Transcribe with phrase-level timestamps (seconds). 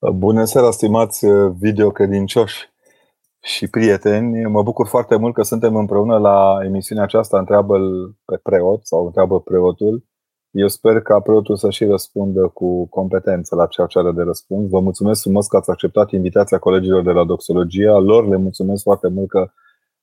[0.00, 1.26] Bună seara, stimați
[1.58, 2.72] videocredincioși
[3.40, 4.44] și prieteni.
[4.44, 7.78] Mă bucur foarte mult că suntem împreună la emisiunea aceasta întreabă
[8.24, 10.04] pe preot sau întreabă preotul.
[10.50, 14.68] Eu sper ca preotul să și răspundă cu competență la ceea ce are de răspuns.
[14.70, 17.98] Vă mulțumesc frumos că ați acceptat invitația colegilor de la Doxologia.
[17.98, 19.50] Lor le mulțumesc foarte mult că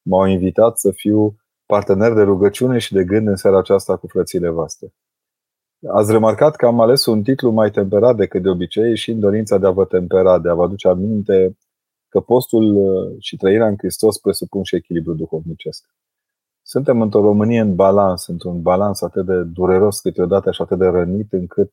[0.01, 1.35] m-au invitat să fiu
[1.65, 4.93] partener de rugăciune și de gând în seara aceasta cu frățile voastre.
[5.91, 9.57] Ați remarcat că am ales un titlu mai temperat decât de obicei și în dorința
[9.57, 11.57] de a vă tempera, de a vă aduce aminte
[12.09, 15.89] că postul uh, și trăirea în Hristos presupun și echilibru duhovnicesc.
[16.61, 21.33] Suntem într-o Românie în balans, într-un balans atât de dureros câteodată și atât de rănit
[21.33, 21.71] încât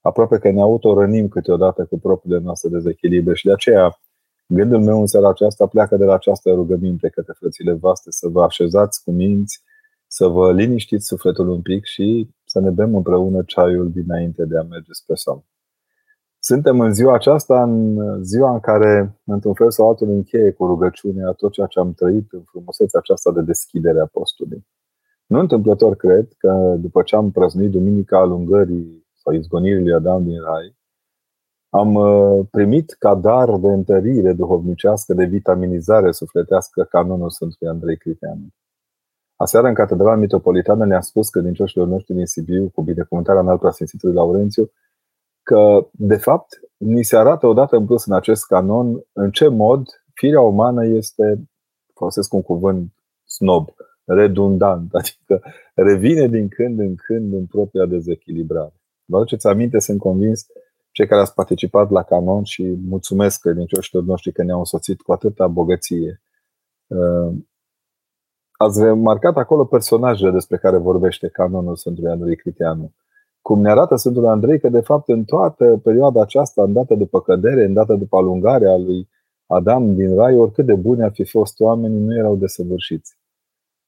[0.00, 3.98] aproape că ne autorănim câteodată cu propriile noastre dezechilibre și de aceea
[4.46, 8.42] gândul meu în seara aceasta pleacă de la această rugăminte către frățile voastre să vă
[8.42, 9.62] așezați cu minți,
[10.06, 14.62] să vă liniștiți sufletul un pic și să ne bem împreună ceaiul dinainte de a
[14.62, 15.44] merge spre somn.
[16.38, 21.32] Suntem în ziua aceasta, în ziua în care, într-un fel sau altul, încheie cu rugăciunea
[21.32, 24.66] tot ceea ce am trăit în frumusețea aceasta de deschidere a postului.
[25.26, 30.40] Nu întâmplător cred că după ce am prăznuit Duminica alungării sau izgonirii lui Adam din
[30.40, 30.76] Rai,
[31.68, 38.46] am uh, primit ca dar de întărire duhovnicească, de vitaminizare sufletească canonul Sfântului Andrei Criteanu.
[39.44, 43.48] Aseară în Catedrala Metropolitană ne-a spus că din cioșilor noștri din Sibiu, cu binecuvântarea în
[43.48, 44.70] alta Sfințitului Laurențiu,
[45.42, 49.86] că, de fapt, ni se arată odată în plus în acest canon în ce mod
[50.14, 51.48] firea umană este,
[51.94, 52.92] folosesc un cuvânt
[53.24, 53.68] snob,
[54.04, 55.42] redundant, adică
[55.74, 58.74] revine din când în când în propria dezechilibrare.
[59.04, 60.46] Vă aduceți aminte, sunt convins,
[60.90, 65.46] cei care ați participat la canon și mulțumesc credincioșilor noștri că ne-au însoțit cu atâta
[65.46, 66.20] bogăție
[68.56, 72.92] ați remarcat acolo personajele despre care vorbește canonul Sfântului Andrei Criteanu.
[73.42, 77.64] Cum ne arată Sfântul Andrei că, de fapt, în toată perioada aceasta, îndată după cădere,
[77.64, 79.08] îndată după alungarea lui
[79.46, 83.18] Adam din rai, oricât de buni ar fi fost oamenii, nu erau desăvârșiți.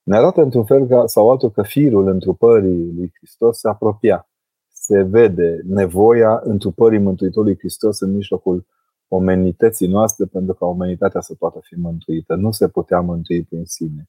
[0.03, 4.29] Ne arată într-un fel sau altul că firul întrupării lui Hristos se apropia.
[4.73, 8.67] Se vede nevoia întrupării Mântuitorului Hristos în mijlocul
[9.09, 12.35] omenității noastre pentru ca omenitatea să poată fi mântuită.
[12.35, 14.09] Nu se putea mântui prin sine.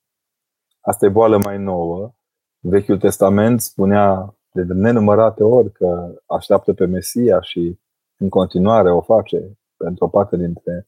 [0.87, 2.13] Asta e boală mai nouă.
[2.59, 7.79] Vechiul Testament spunea de nenumărate ori că așteaptă pe Mesia și
[8.17, 10.87] în continuare o face pentru o parte dintre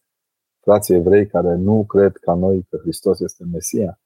[0.59, 3.99] frații evrei care nu cred ca noi că Hristos este Mesia.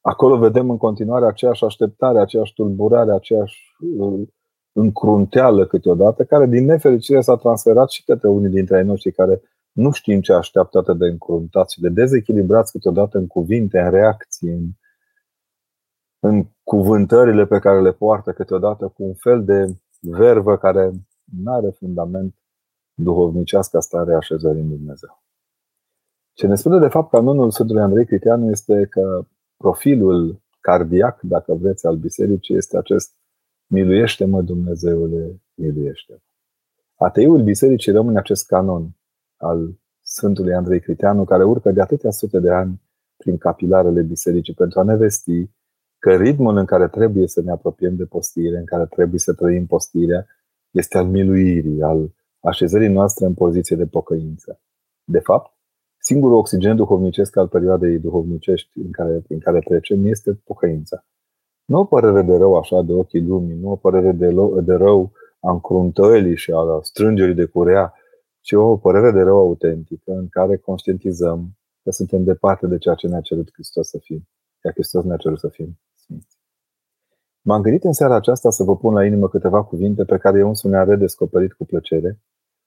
[0.00, 4.28] Acolo vedem în continuare aceeași așteptare, aceeași tulburare, aceeași uh,
[4.72, 9.42] încrunteală câteodată, care din nefericire s-a transferat și către unii dintre ai noștri care
[9.72, 14.48] nu știm ce așteaptă atât de încruntați și de dezechilibrați câteodată în cuvinte, în reacții,
[14.48, 14.68] în
[16.24, 20.90] în cuvântările pe care le poartă câteodată cu un fel de vervă care
[21.24, 22.34] nu are fundament
[22.94, 25.22] duhovnicească stare așezării în Dumnezeu.
[26.32, 29.26] Ce ne spune de fapt canonul Sfântului Andrei Critianu este că
[29.56, 33.16] profilul cardiac, dacă vreți, al bisericii este acest
[33.66, 36.18] Miluiește-mă, Dumnezeule, miluiește-mă.
[36.94, 38.96] Ateiul bisericii rămâne acest canon
[39.36, 42.82] al Sfântului Andrei Critianu, care urcă de atâtea sute de ani
[43.16, 45.50] prin capilarele bisericii pentru a ne vesti
[46.04, 49.66] că ritmul în care trebuie să ne apropiem de postire, în care trebuie să trăim
[49.66, 50.26] postirea,
[50.70, 54.60] este al miluirii, al așezării noastre în poziție de pocăință.
[55.04, 55.52] De fapt,
[55.98, 61.04] singurul oxigen duhovnicesc al perioadei duhovnicești în care, prin care trecem este pocăința.
[61.64, 64.74] Nu o părere de rău așa de ochii lumii, nu o părere de, lo- de
[64.74, 67.94] rău a încruntării și a strângerii de curea,
[68.40, 73.06] ci o părere de rău autentică în care conștientizăm că suntem departe de ceea ce
[73.08, 74.28] ne-a cerut Hristos să fim.
[74.64, 75.83] Iar Hristos ne-a cerut să fim sfinți.
[77.46, 80.48] M-am gândit în seara aceasta să vă pun la inimă câteva cuvinte pe care eu
[80.48, 82.18] însumi am redescoperit cu plăcere,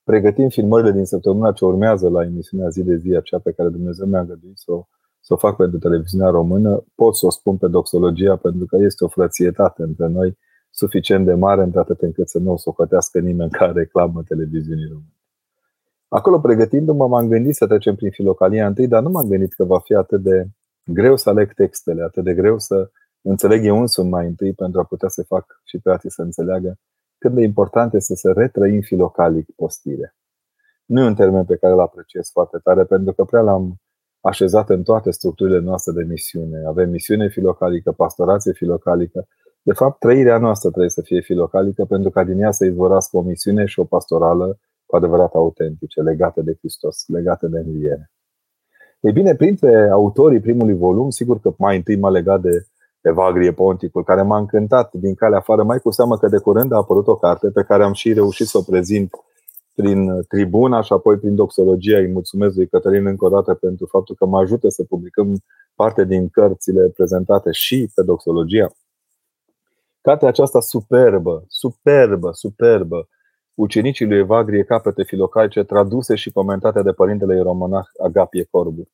[0.03, 4.07] pregătind filmările din săptămâna ce urmează la emisiunea zi de zi, aceea pe care Dumnezeu
[4.07, 4.87] mi-a găduit să o,
[5.19, 9.03] să o fac pentru televiziunea română, pot să o spun pe doxologia pentru că este
[9.03, 10.37] o frățietate între noi
[10.71, 15.15] suficient de mare, între atât încât să nu o socotească nimeni ca reclamă televiziunii române.
[16.07, 19.79] Acolo, pregătindu-mă, m-am gândit să trecem prin filocalia întâi, dar nu m-am gândit că va
[19.79, 20.47] fi atât de
[20.85, 22.89] greu să aleg textele, atât de greu să
[23.29, 26.77] înțeleg eu însumi mai întâi pentru a putea să fac și pe alții să înțeleagă
[27.17, 30.15] cât de important este să retrăim filocalic postire.
[30.85, 33.75] Nu e un termen pe care îl apreciez foarte tare, pentru că prea l-am
[34.21, 36.65] așezat în toate structurile noastre de misiune.
[36.67, 39.27] Avem misiune filocalică, pastorație filocalică.
[39.61, 43.21] De fapt, trăirea noastră trebuie să fie filocalică pentru ca din ea să izvorască o
[43.21, 48.11] misiune și o pastorală cu adevărat autentice, legate de Hristos, legate de înviere.
[48.99, 52.67] Ei bine, printre autorii primului volum, sigur că mai întâi m-a legat de
[53.07, 56.75] Evagrie Ponticul, care m-a încântat din calea afară, mai cu seamă că de curând a
[56.75, 59.09] apărut o carte pe care am și reușit să o prezint
[59.75, 61.97] prin tribuna și apoi prin doxologia.
[61.97, 65.43] Îi mulțumesc lui Cătălin încă o dată pentru faptul că mă ajută să publicăm
[65.75, 68.67] parte din cărțile prezentate și pe doxologia.
[70.01, 73.07] Cartea aceasta superbă, superbă, superbă,
[73.53, 78.89] ucenicii lui Evagrie Capete Filocaice, traduse și comentate de părintele ieromonah Agapie Corbu.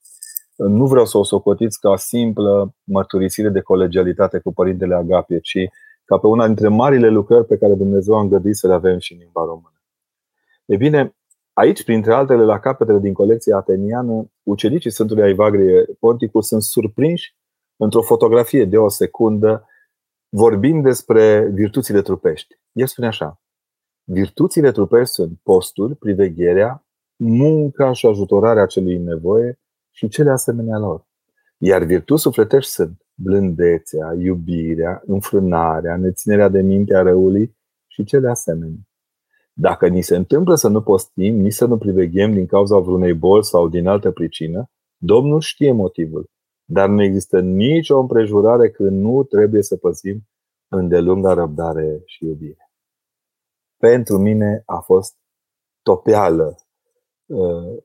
[0.56, 5.58] Nu vreau să o socotiți ca simplă mărturisire de colegialitate cu părintele Agapie, ci
[6.06, 9.14] ca pe una dintre marile lucrări pe care Dumnezeu a îngăduit să le avem și
[9.14, 9.82] în limba română.
[10.66, 11.16] E bine,
[11.54, 17.36] aici, printre altele, la capetele din colecția ateniană, ucenicii Sfântului Aivagrie Ponticus sunt surprinși
[17.76, 19.68] într-o fotografie de o secundă
[20.30, 22.60] vorbind despre virtuțile trupești.
[22.72, 23.42] El spune așa,
[24.04, 26.86] virtuțile trupești sunt postul, privegherea,
[27.16, 29.60] munca și ajutorarea celui în nevoie
[29.94, 31.08] și cele asemenea lor.
[31.58, 37.58] Iar virtuți sufletești sunt blândețea, iubirea, înfrânarea, neținerea de minte a răului
[37.88, 38.80] și cele asemenea.
[39.54, 43.44] Dacă ni se întâmplă să nu postim, nici să nu priveghem din cauza vreunei boli
[43.44, 46.32] sau din altă pricină, Domnul știe motivul.
[46.66, 50.28] Dar nu există nicio împrejurare când nu trebuie să păzim
[50.68, 52.72] îndelunga răbdare și iubire.
[53.78, 55.16] Pentru mine a fost
[55.82, 56.62] topeală, uh,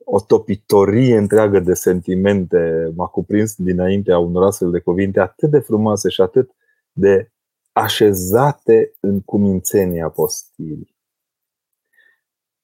[0.05, 6.09] o topitorie întreagă de sentimente m-a cuprins dinaintea unor astfel de cuvinte atât de frumoase
[6.09, 6.51] și atât
[6.93, 7.31] de
[7.73, 10.97] așezate în cumințenia postirii.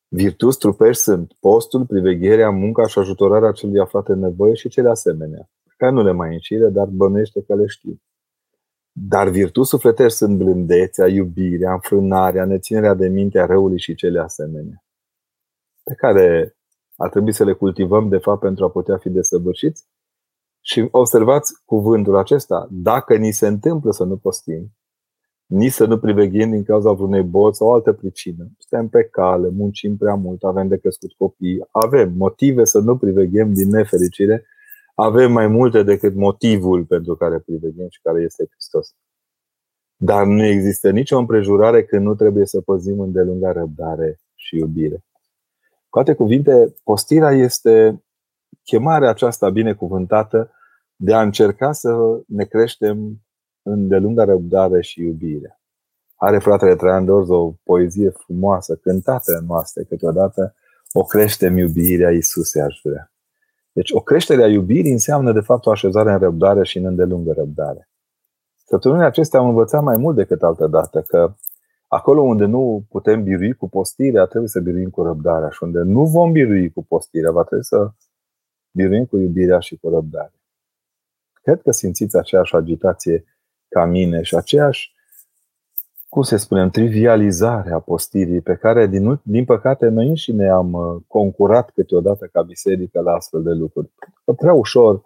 [0.08, 5.50] Virtuți trupești sunt postul, privegherea, munca și ajutorarea celui aflat în nevoie și cele asemenea,
[5.76, 8.00] care nu le mai înșire, dar bănește că le știu.
[8.92, 14.84] Dar virtuți sufletești sunt blândețea, iubirea, înfrânarea, neținerea de minte a răului și cele asemenea,
[15.82, 16.56] pe care
[16.96, 19.86] ar trebui să le cultivăm, de fapt, pentru a putea fi desăvârșiți.
[20.60, 24.72] Și observați cuvântul acesta, dacă ni se întâmplă să nu postim,
[25.46, 28.48] nici să nu priveghem din cauza vreunei boli sau altă pricină.
[28.58, 33.52] Suntem pe cale, muncim prea mult, avem de crescut copii, avem motive să nu priveghem
[33.52, 34.46] din nefericire,
[34.94, 38.94] avem mai multe decât motivul pentru care priveghem și care este Hristos.
[39.96, 45.04] Dar nu există nicio împrejurare când nu trebuie să păzim îndelunga răbdare și iubire.
[45.94, 48.04] Cu alte cuvinte, postirea este
[48.62, 50.50] chemarea aceasta binecuvântată
[50.96, 51.96] de a încerca să
[52.26, 53.20] ne creștem
[53.62, 55.60] îndelunga răbdare și iubire.
[56.14, 60.54] Are fratele Traian Dorz o poezie frumoasă, cântată în noastră câteodată,
[60.92, 63.12] o creștem iubirea Iisuse aș vrea.
[63.72, 67.32] Deci o creștere a iubirii înseamnă de fapt o așezare în răbdare și în îndelungă
[67.32, 67.88] răbdare.
[68.66, 71.34] Săptămânile acestea am învățat mai mult decât altă dată că
[71.94, 76.04] acolo unde nu putem birui cu postirea, trebuie să biruim cu răbdarea și unde nu
[76.04, 77.90] vom birui cu postirea, va trebui să
[78.70, 80.32] biruim cu iubirea și cu răbdare.
[81.42, 83.24] Cred că simțiți aceeași agitație
[83.68, 84.92] ca mine și aceeași,
[86.08, 91.02] cum să spunem, trivializare a postirii pe care, din, din păcate, noi înșine am uh,
[91.06, 93.90] concurat câteodată ca biserică la astfel de lucruri.
[94.24, 95.02] Că prea ușor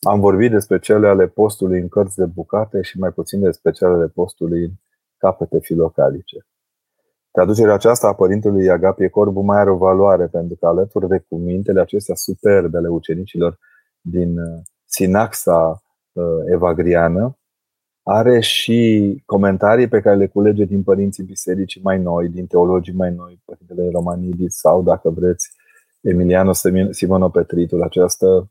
[0.00, 3.90] am vorbit despre cele ale postului în cărți de bucate și mai puțin despre cele
[3.90, 4.70] ale postului în
[5.22, 6.46] capete filocalice.
[7.30, 11.80] Traducerea aceasta a părintelui Agapie Corbu mai are o valoare, pentru că alături de cuvintele
[11.80, 13.58] acestea superbe ale ucenicilor
[14.00, 15.82] din uh, sinaxa
[16.12, 17.36] uh, evagriană,
[18.02, 23.12] are și comentarii pe care le culege din părinții bisericii mai noi, din teologii mai
[23.12, 25.50] noi, Părintele Romanidis sau, dacă vreți,
[26.00, 26.52] Emiliano
[26.90, 28.50] Simono Petritul, această,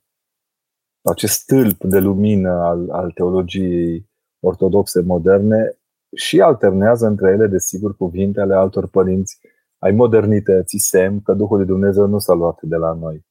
[1.02, 4.10] acest stâlp de lumină al, al teologiei
[4.40, 5.76] ortodoxe moderne
[6.16, 9.40] și alternează între ele, desigur, cuvinte ale altor părinți
[9.78, 13.26] ai modernității, semn că Duhul lui Dumnezeu nu s-a luat de la noi.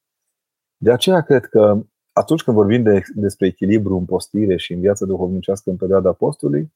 [0.76, 1.82] De aceea cred că
[2.12, 6.72] atunci când vorbim de, despre echilibru în postire și în viața duhovnicească în perioada postului,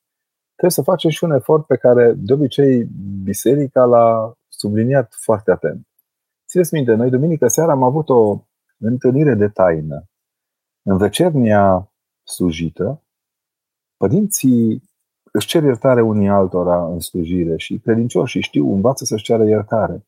[0.50, 2.88] trebuie să facem și un efort pe care, de obicei,
[3.22, 5.86] biserica l-a subliniat foarte atent.
[6.48, 8.44] Țineți minte, noi duminică seara am avut o
[8.78, 10.04] întâlnire de taină.
[10.82, 11.92] În vecernia
[12.22, 13.02] slujită,
[13.96, 14.82] părinții
[15.36, 20.06] își cer iertare unii altora în slujire și credincioșii știu, învață să-și ceară iertare.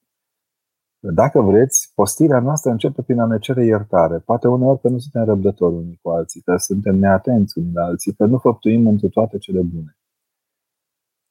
[0.98, 4.18] Dacă vreți, postirea noastră începe prin a ne cere iertare.
[4.18, 8.12] Poate uneori că nu suntem răbdători unii cu alții, că suntem neatenți unii la alții,
[8.12, 9.96] că nu făptuim întru toate cele bune.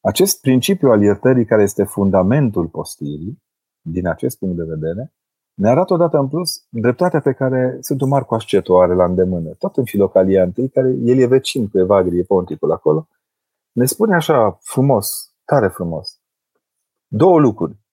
[0.01, 3.43] Acest principiu al iertării, care este fundamentul postirii,
[3.81, 5.13] din acest punct de vedere,
[5.53, 9.49] ne arată odată în plus dreptatea pe care Sfântul Marco Ascetu o are la îndemână.
[9.49, 13.07] Tot în Filocalia întâi, care el e vecin cu Evagrie Ponticul acolo,
[13.75, 16.19] ne spune așa frumos, tare frumos,
[17.07, 17.85] două lucruri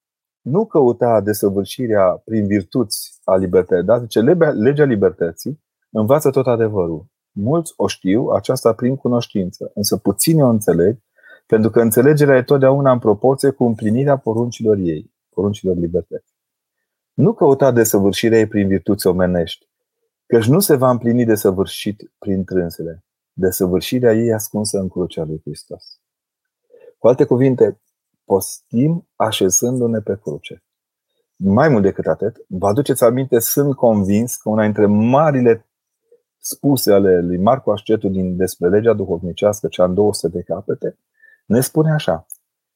[0.43, 4.21] nu căuta desăvârșirea prin virtuți a libertății, dar zice
[4.53, 7.07] legea libertății învață tot adevărul.
[7.31, 10.99] Mulți o știu, aceasta prin cunoștință, însă puțini o înțeleg,
[11.47, 16.37] pentru că înțelegerea e totdeauna în proporție cu împlinirea poruncilor ei, poruncilor libertății.
[17.13, 19.69] Nu căuta desăvârșirea ei prin virtuți omenești,
[20.27, 23.05] căci nu se va împlini desăvârșit prin trânsele.
[23.33, 26.01] Desăvârșirea ei ascunsă în crucea lui Hristos.
[26.99, 27.81] Cu alte cuvinte,
[28.25, 30.65] postim așezându-ne pe cruce.
[31.37, 35.67] Mai mult decât atât, vă aduceți aminte, sunt convins că una dintre marile
[36.39, 40.99] spuse ale lui Marco Ascetu din despre legea duhovnicească, cea în 200 de capete,
[41.47, 42.27] ne spune așa.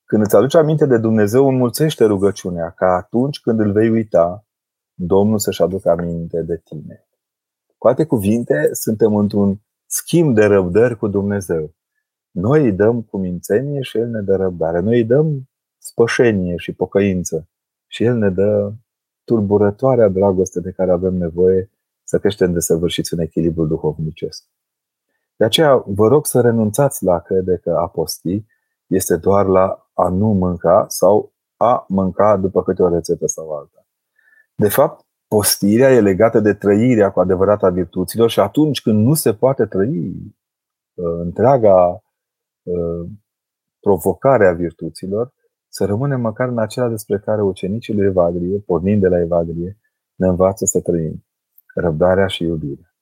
[0.04, 4.46] Când îți aduci aminte de Dumnezeu, înmulțește rugăciunea, ca atunci când îl vei uita,
[4.94, 7.06] Domnul să-și aducă aminte de tine.
[7.78, 11.74] Cu alte cuvinte, suntem într-un schimb de răbdări cu Dumnezeu.
[12.30, 14.80] Noi îi dăm cumințenie și El ne dă răbdare.
[14.80, 17.48] Noi îi dăm spășenie și pocăință
[17.86, 18.72] și El ne dă
[19.24, 21.70] turburătoarea dragoste de care avem nevoie
[22.04, 24.44] să creștem de săvârșiți în echilibru duhovnicesc.
[25.36, 28.44] De aceea vă rog să renunțați la a crede că a posti
[28.86, 33.86] este doar la a nu mânca sau a mânca după câte o rețetă sau alta.
[34.54, 39.14] De fapt, postirea e legată de trăirea cu adevărat a virtuților și atunci când nu
[39.14, 40.34] se poate trăi
[40.94, 42.02] uh, întreaga
[42.62, 43.10] uh,
[43.80, 45.32] provocare a virtuților,
[45.68, 49.78] să rămânem măcar în acela despre care ucenicii lui Evagrie, pornind de la Evagrie,
[50.14, 51.24] ne învață să trăim.
[51.74, 52.94] Răbdarea și iubirea.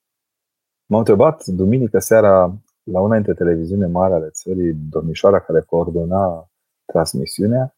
[0.87, 6.51] M-au întrebat duminică seara la una dintre televiziune mari ale țării, domnișoara care coordona
[6.85, 7.77] transmisiunea,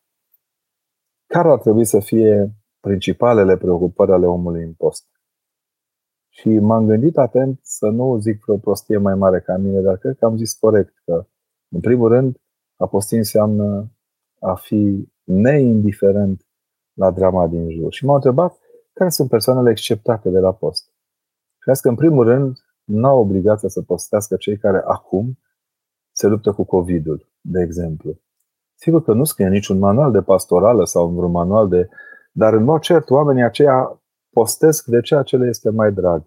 [1.26, 2.54] care ar trebui să fie
[2.86, 5.06] principalele preocupări ale omului în post.
[6.28, 10.16] Și m-am gândit atent să nu zic o prostie mai mare ca mine, dar cred
[10.18, 11.26] că am zis corect că,
[11.68, 12.40] în primul rând,
[12.76, 13.92] a posti înseamnă
[14.40, 16.46] a fi neindiferent
[16.92, 17.92] la drama din jur.
[17.92, 18.58] Și m-au întrebat
[18.92, 20.92] care sunt persoanele acceptate de la post.
[21.58, 25.38] Cred că, în primul rând, nu au obligația să postească cei care acum
[26.12, 28.20] se luptă cu COVID-ul, de exemplu.
[28.74, 31.88] Sigur că nu scrie niciun manual de pastorală sau vreun manual de...
[32.38, 36.22] Dar, în mod cert, oamenii aceia postesc de ceea ce le este mai drag.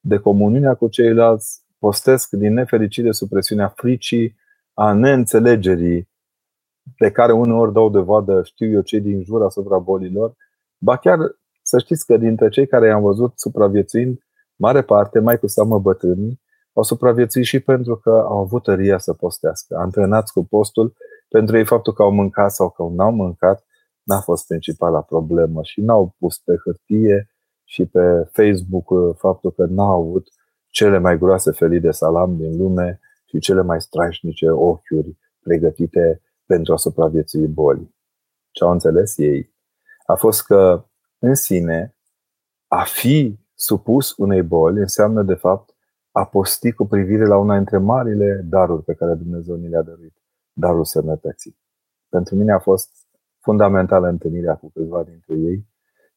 [0.00, 4.36] De comuniunea cu ceilalți, postesc din nefericire sub presiunea fricii,
[4.74, 6.08] a neînțelegerii,
[6.98, 10.34] de care uneori dau vadă, știu eu, cei din jur asupra bolilor,
[10.78, 11.18] ba chiar
[11.62, 14.18] să știți că dintre cei care i-am văzut supraviețuind,
[14.56, 16.40] mare parte, mai cu seamă bătrânii,
[16.72, 19.76] au supraviețuit și pentru că au avut tăria să postească.
[19.76, 20.94] Antrenați cu postul,
[21.28, 23.64] pentru ei faptul că au mâncat sau că n-au mâncat
[24.02, 27.30] n-a fost principala problemă și n-au pus pe hârtie
[27.64, 30.28] și pe Facebook faptul că n-au avut
[30.68, 36.72] cele mai groase felii de salam din lume și cele mai strașnice ochiuri pregătite pentru
[36.72, 37.94] a supraviețui bolii.
[38.50, 39.58] Ce au înțeles ei
[40.10, 40.84] a fost că,
[41.18, 41.96] în sine,
[42.66, 45.74] a fi supus unei boli înseamnă, de fapt,
[46.10, 50.16] a posti cu privire la una dintre marile daruri pe care Dumnezeu ni le-a dăruit,
[50.52, 51.58] darul sănătății.
[52.08, 52.99] Pentru mine a fost
[53.40, 55.66] fundamentală întâlnirea cu câțiva dintre ei,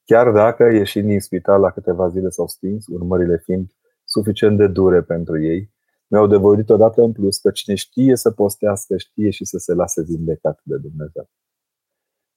[0.03, 3.71] chiar dacă, ieșind din spital la câteva zile s-au stins, urmările fiind
[4.03, 5.71] suficient de dure pentru ei,
[6.07, 10.01] mi-au devorit odată în plus că cine știe să postească, știe și să se lase
[10.01, 11.29] vindecat de Dumnezeu.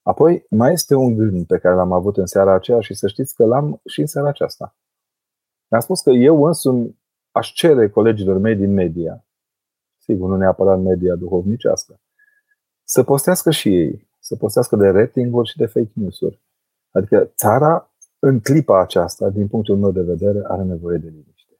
[0.01, 3.35] Apoi, mai este un gând pe care l-am avut în seara aceea și să știți
[3.35, 4.75] că l-am și în seara aceasta.
[5.67, 6.99] Mi-am spus că eu însumi
[7.31, 9.25] aș cere colegilor mei din media,
[9.97, 12.01] sigur, nu neapărat media duhovnicească,
[12.83, 16.41] să postească și ei, să postească de ratinguri și de fake news-uri.
[16.91, 21.53] Adică țara, în clipa aceasta, din punctul meu de vedere, are nevoie de liniște.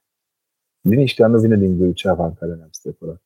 [0.80, 3.22] Liniștea nu vine din Vâlceava în care ne-am strecurat.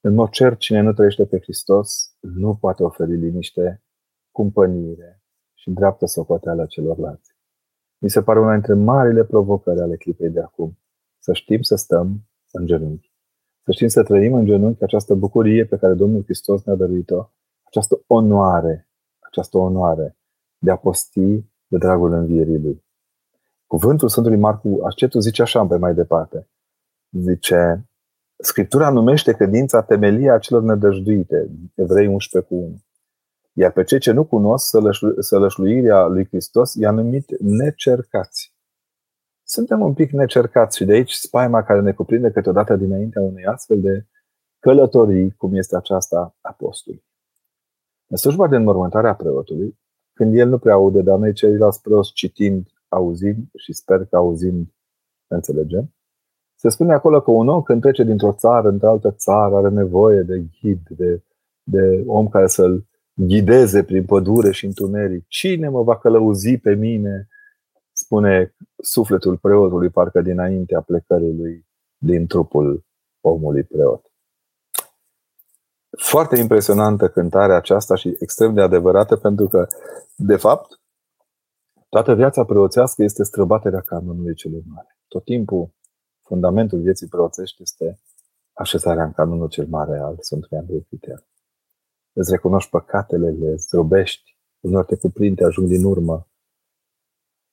[0.00, 3.82] În mod cer, cine nu trăiește pe Hristos nu poate oferi liniște,
[4.30, 5.22] cumpănire
[5.54, 7.36] și dreaptă socoteală celorlalți.
[7.98, 10.78] Mi se pare una dintre marile provocări ale clipei de acum.
[11.18, 13.12] Să știm să stăm în genunchi.
[13.64, 17.30] Să știm să trăim în genunchi această bucurie pe care Domnul Hristos ne-a dăruit-o,
[17.76, 20.16] această onoare, această onoare
[20.58, 22.84] de a posti de dragul învierii Lui.
[23.66, 26.48] Cuvântul Sfântului Marcu Ascetu zice așa pe mai departe.
[27.10, 27.88] Zice,
[28.38, 32.76] Scriptura numește credința temelia celor nedăjduite, Evrei 11 cu 1.
[33.52, 34.76] Iar pe cei ce nu cunosc
[35.18, 38.54] sălășluirea lui Hristos i-a numit necercați.
[39.42, 43.80] Suntem un pic necercați și de aici spaima care ne cuprinde câteodată dinaintea unei astfel
[43.80, 44.06] de
[44.58, 47.04] călătorii, cum este aceasta apostolului.
[48.06, 49.78] În slujba de înmormântare a preotului,
[50.12, 54.66] când el nu prea aude, dar noi ceilalți preoți citind, auzim și sper că auzind
[55.26, 55.94] înțelegem,
[56.58, 60.44] se spune acolo că un om când trece dintr-o țară într-altă țară are nevoie de
[60.60, 61.22] ghid, de,
[61.62, 65.24] de om care să-l ghideze prin pădure și întuneric.
[65.26, 67.28] Cine mă va călăuzi pe mine?
[67.92, 71.66] Spune sufletul preotului, parcă dinaintea plecării lui
[71.98, 72.84] din trupul
[73.20, 74.05] omului preot.
[75.96, 79.66] Foarte impresionantă cântarea aceasta și extrem de adevărată pentru că,
[80.16, 80.80] de fapt,
[81.88, 84.98] Toată viața preoțească este străbaterea canonului celui mare.
[85.08, 85.70] Tot timpul,
[86.20, 88.00] fundamentul vieții preoțești este
[88.52, 91.26] așezarea în canonul cel mare al Sfântului Andrei Critean.
[92.12, 96.28] Îți recunoști păcatele, le zdrobești, uneori te cuprinde, ajung din urmă.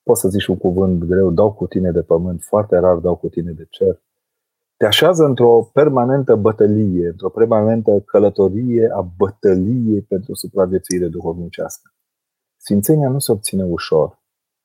[0.04, 3.30] Poți să zici un cuvânt greu, dau cu tine de pământ, foarte rar dau cu
[3.30, 4.02] tine de cer.
[4.84, 11.94] Te așează într-o permanentă bătălie, într-o permanentă călătorie a bătăliei pentru supraviețuire duhovnicească.
[12.58, 14.22] Sfințenia nu se obține ușor.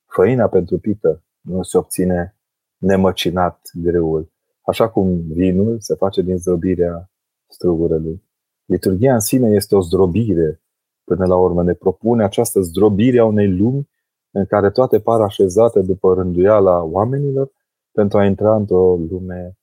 [0.06, 2.36] Făina pentru pită nu se obține
[2.76, 4.32] nemăcinat greul,
[4.62, 7.10] așa cum vinul se face din zdrobirea
[7.48, 8.22] strugurelui.
[8.64, 10.62] Liturgia în sine este o zdrobire,
[11.04, 13.88] până la urmă ne propune această zdrobire a unei lumi
[14.30, 17.50] în care toate par așezate după rânduiala oamenilor
[17.92, 19.58] pentru a intra într-o lume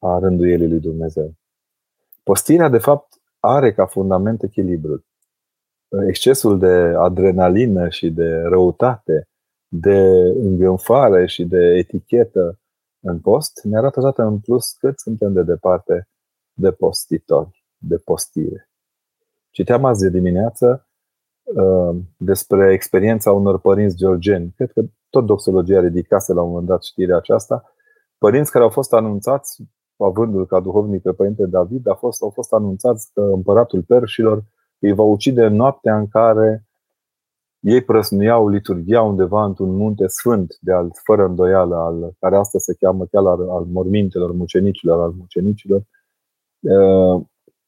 [0.00, 1.34] a rânduielii lui Dumnezeu.
[2.22, 5.04] Postirea, de fapt, are ca fundament echilibrul.
[6.08, 9.28] Excesul de adrenalină și de răutate,
[9.68, 9.98] de
[10.34, 12.58] îngânfare și de etichetă
[13.00, 16.08] în post ne arată dată în plus cât suntem de departe
[16.52, 18.70] de postitori, de postire.
[19.50, 20.88] Citeam azi de dimineață
[21.42, 24.52] uh, despre experiența unor părinți georgeni.
[24.56, 27.74] Cred că tot doxologia ridicase la un moment dat știrea aceasta.
[28.18, 29.62] Părinți care au fost anunțați,
[30.04, 34.44] avându-l ca duhovnic pe Părinte David, a fost, au fost anunțați că împăratul perșilor
[34.78, 36.64] îi va ucide în noaptea în care
[37.60, 42.74] ei prăsnuiau liturgia undeva într-un munte sfânt, de alt, fără îndoială, al, care astăzi se
[42.74, 45.82] cheamă chiar al, al mormintelor mucenicilor, al mucenicilor,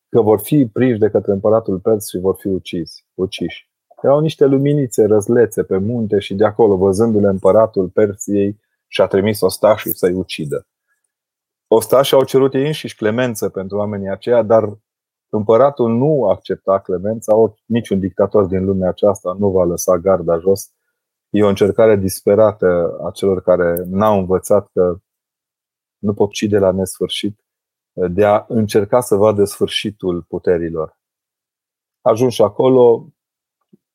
[0.09, 3.05] că vor fi prinși de către împăratul Pers și vor fi uciși.
[3.15, 3.71] uciși.
[4.03, 8.61] Erau niște luminițe răzlețe pe munte și de acolo, văzându-le împăratul Persiei,
[8.93, 10.67] și-a trimis ostașii să-i ucidă.
[11.75, 14.79] Ostașii au cerut ei înșiși clemență pentru oamenii aceia, dar
[15.35, 20.73] Împăratul nu accepta clemența, niciun dictator din lumea aceasta nu va lăsa garda jos.
[21.31, 24.97] E o încercare disperată a celor care n-au învățat că
[25.99, 27.41] nu pot cide la nesfârșit,
[27.93, 30.99] de a încerca să vadă sfârșitul puterilor.
[32.01, 33.07] Ajuns și acolo,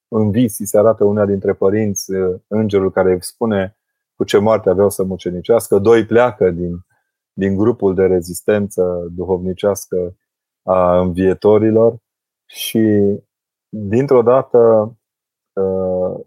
[0.08, 2.12] în vis, se arată una dintre părinți,
[2.48, 3.78] îngerul care îi spune
[4.16, 5.80] cu ce moarte aveau să mucenicească.
[5.80, 6.86] Doi pleacă din,
[7.38, 10.18] din grupul de rezistență duhovnicească
[10.64, 11.98] a învietorilor
[12.46, 13.16] și
[13.70, 14.58] dintr-o dată
[15.56, 16.26] ă,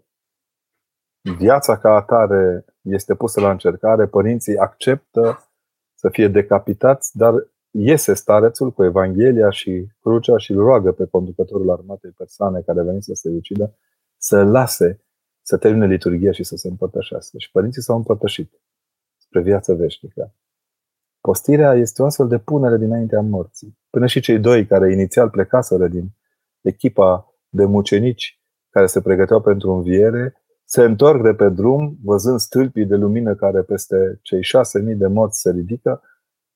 [1.37, 5.51] viața ca atare este pusă la încercare, părinții acceptă
[5.93, 7.33] să fie decapitați, dar
[7.71, 13.03] iese starețul cu Evanghelia și crucea și îl roagă pe conducătorul armatei persoane care venit
[13.03, 13.77] să se ucidă
[14.17, 15.03] să lase
[15.41, 17.37] să termine liturgia și să se împărtășească.
[17.37, 18.61] Și părinții s-au împărtășit
[19.17, 20.35] spre viață veșnică.
[21.21, 23.77] Postirea este o astfel de punere dinaintea morții.
[23.89, 26.09] Până și cei doi care inițial plecaseră din
[26.61, 32.85] echipa de mucenici care se pregăteau pentru înviere, se întorc de pe drum, văzând stâlpii
[32.85, 36.01] de lumină care peste cei șase mii de morți se ridică,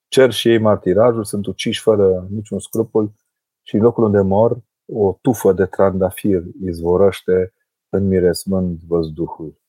[0.08, 3.14] cer și ei martirajul, sunt uciși fără niciun scrupul
[3.62, 7.52] și în locul unde mor, o tufă de trandafir izvorăște
[8.00, 9.60] miresmând văzduhul.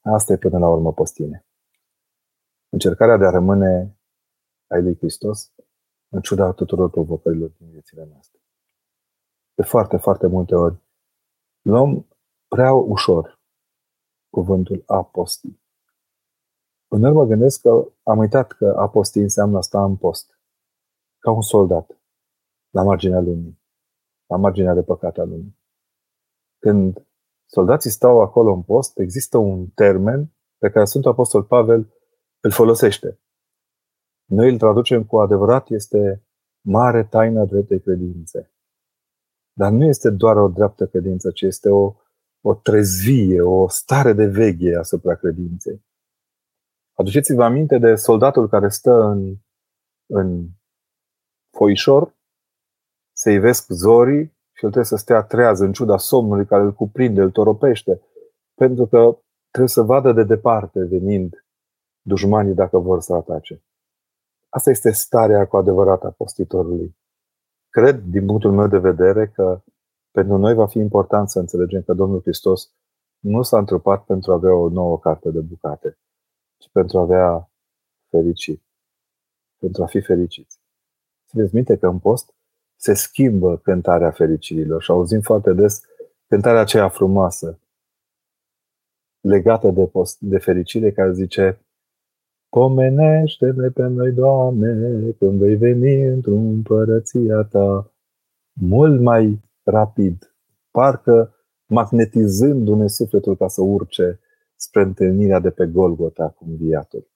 [0.00, 1.47] Asta e până la urmă postine.
[2.68, 3.98] Încercarea de a rămâne
[4.66, 5.52] ai lui Hristos
[6.08, 8.40] în ciuda tuturor provocărilor din viețile noastre.
[9.54, 10.76] De foarte, foarte multe ori
[11.62, 12.08] luăm
[12.48, 13.40] prea ușor
[14.30, 15.60] cuvântul aposti.
[16.88, 20.40] În mă gândesc că am uitat că aposti înseamnă sta în post,
[21.18, 22.00] ca un soldat,
[22.70, 23.62] la marginea lumii,
[24.26, 25.58] la marginea de păcat a lumii.
[26.58, 27.06] Când
[27.46, 31.92] soldații stau acolo în post, există un termen pe care Sfântul Apostol Pavel
[32.40, 33.20] îl folosește.
[34.24, 36.24] Noi îl traducem cu adevărat, este
[36.60, 38.52] mare taină dreptei credințe.
[39.52, 41.94] Dar nu este doar o dreaptă credință, ci este o,
[42.40, 45.86] o trezvie, o stare de veghie asupra credinței.
[46.92, 49.36] Aduceți-vă aminte de soldatul care stă în,
[50.06, 50.48] în
[51.56, 52.16] foișor,
[53.12, 57.20] se ivesc zorii și el trebuie să stea trează în ciuda somnului care îl cuprinde,
[57.20, 58.00] îl toropește,
[58.54, 59.18] pentru că
[59.50, 61.47] trebuie să vadă de departe venind
[62.08, 63.62] dușmanii dacă vor să atace.
[64.48, 66.96] Asta este starea cu adevărat a postitorului.
[67.68, 69.62] Cred, din punctul meu de vedere, că
[70.10, 72.72] pentru noi va fi important să înțelegem că Domnul Hristos
[73.18, 75.98] nu s-a întrupat pentru a avea o nouă carte de bucate,
[76.56, 77.50] ci pentru a avea
[78.10, 78.62] fericit.
[79.58, 80.60] Pentru a fi fericiți.
[81.28, 82.34] Țineți minte că în post
[82.76, 85.80] se schimbă cântarea fericirilor și auzim foarte des
[86.26, 87.60] cântarea aceea frumoasă
[89.20, 91.60] legată de, post, de fericire care zice
[92.48, 97.92] Pomenește-ne pe noi, Doamne, când vei veni într-un împărăția Ta.
[98.60, 100.34] Mult mai rapid,
[100.70, 101.34] parcă
[101.66, 104.20] magnetizându-ne sufletul ca să urce
[104.56, 107.10] spre întâlnirea de pe Golgota cu înviatul.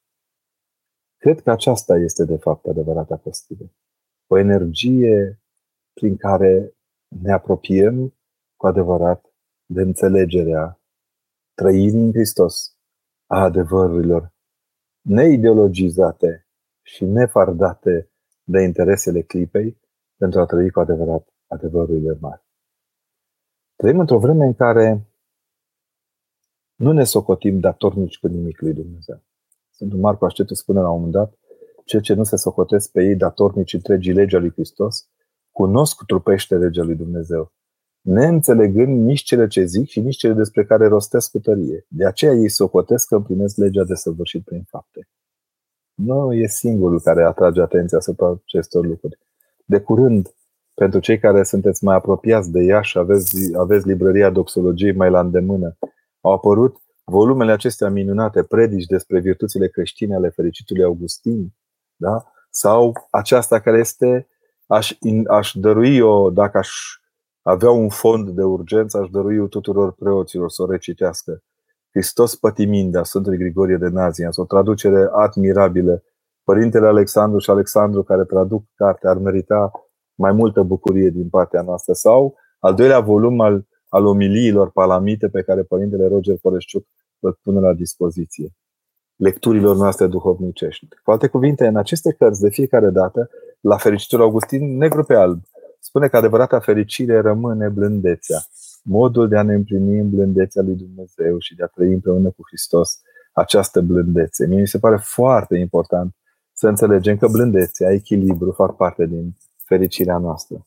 [1.17, 3.75] Cred că aceasta este, de fapt, adevărata postire.
[4.27, 5.43] O energie
[5.93, 6.75] prin care
[7.09, 8.15] ne apropiem
[8.57, 9.35] cu adevărat
[9.67, 10.81] de înțelegerea
[11.55, 12.77] trăirii în Hristos
[13.27, 14.32] a adevărurilor
[15.03, 16.47] neideologizate
[16.83, 18.11] și nefardate
[18.45, 19.81] de interesele clipei
[20.17, 22.43] pentru a trăi cu adevărat adevărurile mari.
[23.77, 25.07] Trăim într-o vreme în care
[26.75, 29.23] nu ne socotim datornici cu nimic lui Dumnezeu.
[29.71, 31.39] Sfântul Marco Ascetu spune la un moment dat,
[31.85, 35.09] cel ce nu se socotesc pe ei datornici întregii legea lui Hristos,
[35.51, 37.53] cunosc trupește legea lui Dumnezeu,
[38.03, 41.87] neînțelegând nici cele ce zic și nici cele despre care rostesc cu tărie.
[41.89, 45.09] De aceea ei socotesc că împlinesc legea de săvârșit prin fapte.
[45.95, 49.19] Nu e singurul care atrage atenția asupra acestor lucruri.
[49.65, 50.35] De curând,
[50.75, 55.21] pentru cei care sunteți mai apropiați de ea și aveți, aveți librăria doxologiei mai la
[55.21, 55.77] îndemână,
[56.21, 61.55] au apărut volumele acestea minunate, predici despre virtuțile creștine ale fericitului Augustin,
[61.97, 62.33] da?
[62.51, 64.29] sau aceasta care este,
[64.67, 64.93] aș,
[65.27, 66.69] aș dărui o, dacă aș
[67.43, 71.43] avea un fond de urgență, aș dărui tuturor preoților să o recitească.
[71.91, 76.03] Hristos pătimind a Sfântului Grigorie de Nazia, o traducere admirabilă.
[76.45, 79.71] Părintele Alexandru și Alexandru, care traduc cartea, ar merita
[80.15, 81.93] mai multă bucurie din partea noastră.
[81.93, 86.87] Sau al doilea volum al, al omiliilor palamite pe care Părintele Roger Coreșciuc
[87.19, 88.53] îl pune la dispoziție
[89.23, 90.87] lecturilor noastre duhovnicești.
[91.03, 95.43] Cu alte cuvinte, în aceste cărți, de fiecare dată, la fericitul Augustin, negru pe alb,
[95.83, 98.39] spune că adevărata fericire rămâne blândețea.
[98.83, 102.43] Modul de a ne împlini în blândețea lui Dumnezeu și de a trăi împreună cu
[102.47, 103.01] Hristos
[103.33, 104.47] această blândețe.
[104.47, 106.17] Mie mi se pare foarte important
[106.53, 110.67] să înțelegem că blândețea, echilibru fac parte din fericirea noastră.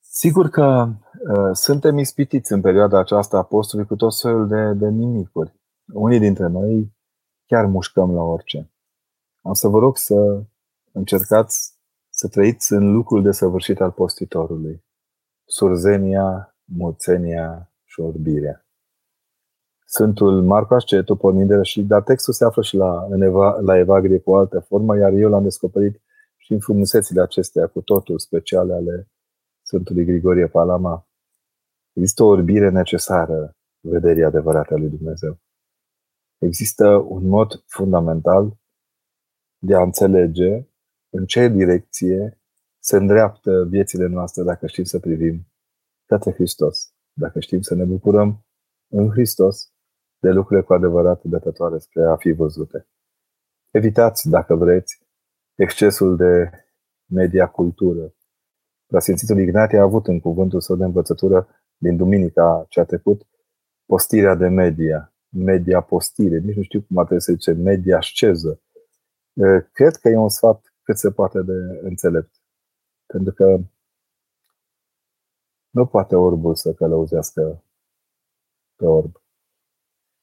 [0.00, 0.88] Sigur că
[1.28, 5.54] uh, suntem ispitiți în perioada aceasta apostolului cu tot soiul de, de nimicuri.
[5.92, 6.94] Unii dintre noi
[7.46, 8.70] chiar mușcăm la orice.
[9.42, 10.42] Am să vă rog să
[10.92, 11.75] încercați
[12.16, 14.84] să trăiți în lucrul de săvârșit al postitorului.
[15.44, 18.66] Surzenia, mulțenia și orbirea.
[19.84, 23.78] Sfântul Marco Ascetu, pornind de și, dar textul se află și la, în Eva, la
[23.78, 26.02] Evagrie cu o altă formă, iar eu l-am descoperit
[26.36, 29.08] și în frumusețile acestea cu totul speciale ale
[29.62, 31.08] Sfântului Grigorie Palama.
[31.92, 35.38] Există o orbire necesară vederii adevărate a lui Dumnezeu.
[36.38, 38.56] Există un mod fundamental
[39.58, 40.66] de a înțelege
[41.16, 42.40] în ce direcție
[42.78, 45.46] se îndreaptă viețile noastre dacă știm să privim
[46.06, 48.46] către Hristos, dacă știm să ne bucurăm
[48.88, 49.72] în Hristos
[50.18, 52.88] de lucrurile cu adevărat dătătoare spre a fi văzute.
[53.70, 55.02] Evitați, dacă vreți,
[55.54, 56.50] excesul de
[57.06, 58.14] media cultură.
[58.86, 63.26] Preasfințitul Ignatie a avut în cuvântul său de învățătură din duminica ce a trecut
[63.86, 68.60] postirea de media, media postire, nici nu știu cum ar trebui să zice, media asceză.
[69.72, 72.34] Cred că e un sfat cât se poate de înțelept.
[73.06, 73.58] Pentru că
[75.70, 77.64] nu poate orbul să călăuzească
[78.76, 79.22] pe orb.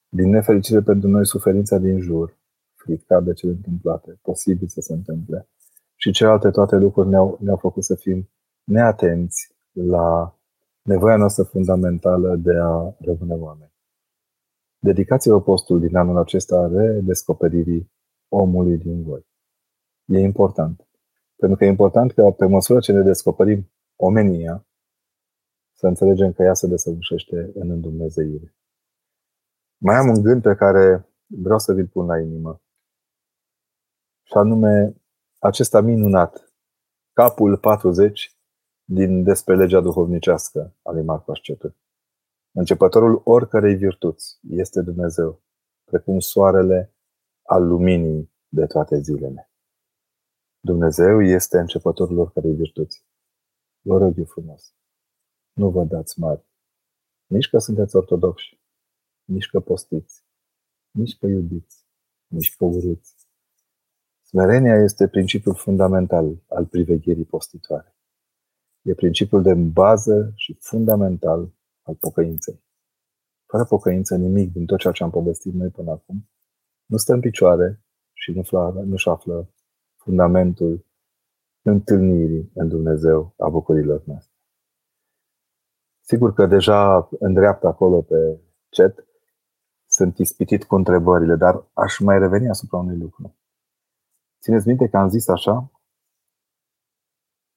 [0.09, 2.37] Din nefericire pentru noi, suferința din jur,
[2.75, 5.47] frica de cele întâmplate, posibil să se întâmple,
[5.95, 8.29] și celelalte toate lucruri ne-au, ne-au făcut să fim
[8.63, 10.37] neatenți la
[10.81, 13.73] nevoia noastră fundamentală de a rămâne oameni.
[14.79, 17.91] Dedicați-vă postul din anul acesta redescoperirii
[18.27, 19.25] omului din voi.
[20.05, 20.87] E important.
[21.35, 24.67] Pentru că e important că pe măsură ce ne descoperim omenia,
[25.73, 28.55] să înțelegem că ea se desăvârșește în îndumnezeire.
[29.77, 32.61] Mai am un gând pe care vreau să vi-l pun la inimă.
[34.23, 34.95] Și anume
[35.39, 36.53] acesta minunat,
[37.13, 38.37] capul 40
[38.83, 41.75] din despre legea duhovnicească a lui Marco Ascetu.
[42.51, 45.41] Începătorul oricărei virtuți este Dumnezeu,
[45.83, 46.93] precum soarele
[47.43, 49.52] al luminii de toate zilele.
[50.65, 53.05] Dumnezeu este începătorul oricărei virtuți.
[53.81, 54.75] Vă rog eu frumos,
[55.53, 56.45] nu vă dați mari,
[57.25, 58.59] nici că sunteți ortodoxi,
[59.23, 60.25] nici că postiți,
[60.91, 61.85] nici că iubiți,
[62.27, 63.27] nici că urâți.
[64.21, 67.95] Smerenia este principiul fundamental al privegherii postitoare.
[68.81, 72.63] E principiul de bază și fundamental al pocăinței.
[73.45, 76.29] Fără pocăință, nimic din tot ceea ce am povestit noi până acum
[76.85, 78.31] nu stă în picioare și
[78.83, 79.53] nu-și află
[80.03, 80.85] fundamentul
[81.61, 84.33] întâlnirii în Dumnezeu a bucurilor noastre.
[86.01, 88.39] Sigur că deja în dreapta acolo pe
[88.69, 89.05] chat
[89.85, 93.35] sunt ispitit cu întrebările, dar aș mai reveni asupra unui lucru.
[94.41, 95.71] Țineți minte că am zis așa?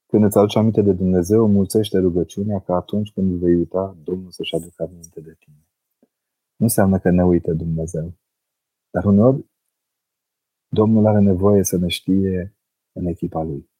[0.06, 4.54] Când îți aduci aminte de Dumnezeu, mulțește rugăciunea ca atunci când vei uita, Domnul să-și
[4.54, 5.66] aducă aminte de tine.
[6.56, 8.12] nu înseamnă că ne uită Dumnezeu.
[8.90, 9.44] Dar uneori
[10.76, 12.56] Domnul are nevoie să ne știe
[12.92, 13.70] în echipa lui.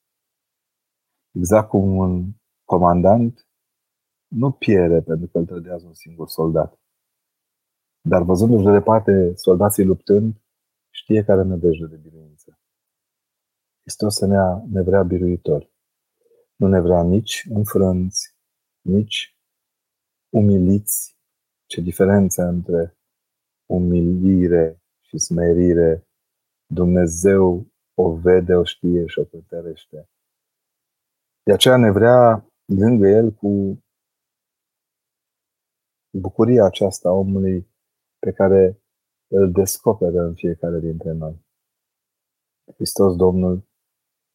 [1.33, 2.33] Exact cum un
[2.65, 3.49] comandant
[4.27, 6.81] nu pierde pentru că îl trădează un singur soldat.
[8.01, 10.43] Dar văzându-și de departe soldații luptând,
[10.91, 12.59] știe care nădejde de biruință.
[13.81, 14.37] Hristos ne,
[14.69, 15.73] ne vrea biruitori.
[16.57, 18.37] Nu ne vrea nici înfrânți,
[18.81, 19.39] nici
[20.29, 21.17] umiliți.
[21.67, 22.99] Ce diferență între
[23.67, 26.06] umilire și smerire.
[26.67, 30.09] Dumnezeu o vede, o știe și o cântărește.
[31.43, 33.81] De aceea ne vrea lângă El cu
[36.19, 37.69] bucuria aceasta omului
[38.19, 38.83] pe care
[39.27, 41.45] îl descoperă în fiecare dintre noi.
[42.75, 43.69] Hristos Domnul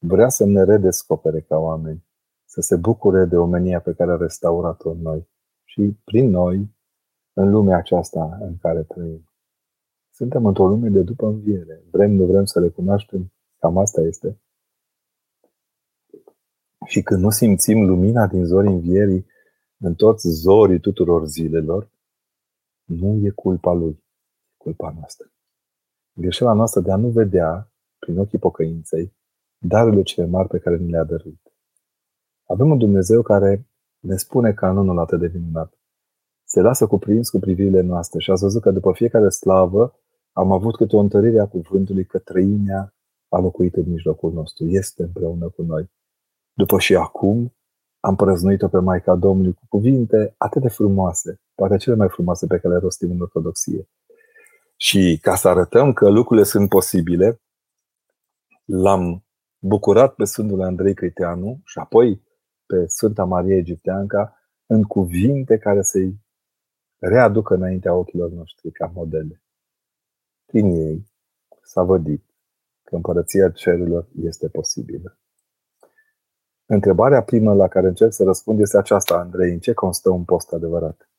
[0.05, 2.05] vrea să ne redescopere ca oameni,
[2.45, 5.29] să se bucure de omenia pe care a restaurat-o în noi
[5.63, 6.75] și prin noi
[7.33, 9.30] în lumea aceasta în care trăim.
[10.21, 11.83] Suntem într-o lume de după înviere.
[11.91, 14.41] Vrem, nu vrem să recunoaștem, cam asta este.
[16.85, 19.25] Și când nu simțim lumina din zorii învierii
[19.77, 21.91] în toți zorii tuturor zilelor,
[22.83, 25.31] nu e culpa lui, e culpa noastră.
[26.13, 29.13] Greșeala noastră de a nu vedea, prin ochii pocăinței,
[29.57, 31.53] darurile cele mari pe care ni le-a dăruit.
[32.47, 33.67] Avem un Dumnezeu care
[33.99, 35.79] ne spune canonul atât de minunat.
[36.43, 39.95] Se lasă cuprins cu privirile noastre și ați văzut că după fiecare slavă
[40.31, 42.93] am avut câte o întărire a cuvântului că trăimea
[43.29, 45.91] a locuit în mijlocul nostru, este împreună cu noi.
[46.53, 47.55] După și acum
[47.99, 52.57] am prăznuit-o pe Maica Domnului cu cuvinte atât de frumoase, poate cele mai frumoase pe
[52.57, 53.89] care le rostim în ortodoxie.
[54.75, 57.41] Și ca să arătăm că lucrurile sunt posibile,
[58.65, 59.25] l-am
[59.59, 62.21] bucurat pe Sfântul Andrei Criteanu și apoi
[62.65, 66.19] pe Sfânta Maria Egipteanca în cuvinte care să-i
[66.97, 69.41] readucă înaintea ochilor noștri ca modele.
[70.51, 71.11] Prin ei
[71.63, 72.23] s-a vădit
[72.83, 75.17] că împărăția cerurilor este posibilă.
[76.65, 80.53] Întrebarea primă la care încerc să răspund este aceasta, Andrei, în ce constă un post
[80.53, 81.09] adevărat?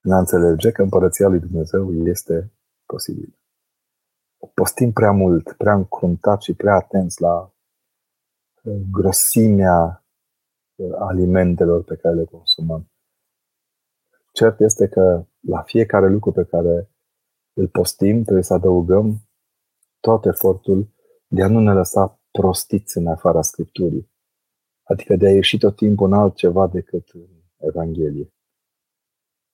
[0.00, 2.52] În a înțelege că împărăția lui Dumnezeu este
[2.86, 3.38] posibilă.
[4.54, 7.52] Postim prea mult, prea încruntat și prea atenți la
[8.62, 10.04] uh, grosimea
[10.74, 12.90] uh, alimentelor pe care le consumăm.
[14.32, 16.90] Cert este că la fiecare lucru pe care
[17.58, 19.28] îl postim trebuie să adăugăm
[20.00, 20.88] tot efortul
[21.26, 24.10] de a nu ne lăsa prostiți în afara Scripturii
[24.82, 28.32] Adică de a ieși tot timpul în altceva decât în Evanghelie.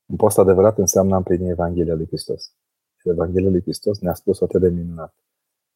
[0.07, 2.43] Un post adevărat înseamnă a împlini Evanghelia lui Hristos.
[2.97, 5.15] Și Evanghelia lui Hristos ne-a spus atât de minunat.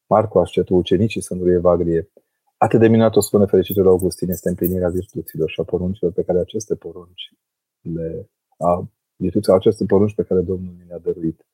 [0.09, 2.11] Marco, ascetul ucenicii Sfântului Evagrie.
[2.57, 6.39] Atât de minunat o spune fericitul Augustin este împlinirea virtuților și a poruncilor pe care
[6.39, 7.33] aceste porunci
[7.81, 11.48] le a virtuțile aceste porunci pe care Domnul ne-a dăruit.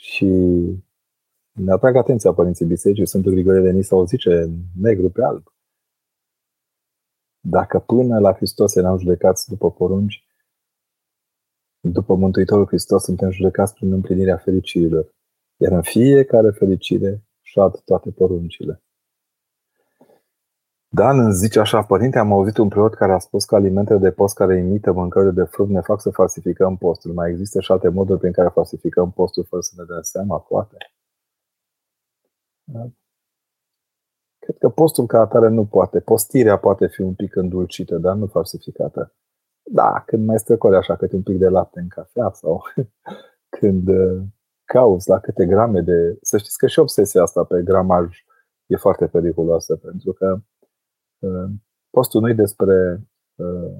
[0.00, 0.26] Și
[1.52, 5.52] ne atrag atenția Părinții Bisericii Sfântul Grigorie de Nisa o zice negru pe alb.
[7.40, 10.26] Dacă până la Hristos eram judecați după porunci,
[11.80, 15.14] după Mântuitorul Hristos suntem judecați prin împlinirea fericirilor.
[15.56, 18.82] Iar în fiecare fericire șad toate poruncile.
[20.90, 24.10] Dan îmi zice așa, părinte, am auzit un preot care a spus că alimentele de
[24.10, 27.12] post care imită mâncările de fruct ne fac să falsificăm postul.
[27.12, 30.76] Mai există și alte moduri prin care falsificăm postul fără să ne dăm seama, poate.
[34.38, 36.00] Cred că postul ca atare nu poate.
[36.00, 39.14] Postirea poate fi un pic îndulcită, dar nu falsificată.
[39.62, 42.62] Da, când mai strecori așa câte un pic de lapte în cafea sau
[43.58, 44.22] când uh,
[44.64, 46.18] cauți la câte grame de...
[46.22, 48.24] Să știți că și obsesia asta pe gramaj
[48.66, 50.57] e foarte periculoasă, pentru că uh,
[51.90, 53.78] postul nu e despre uh,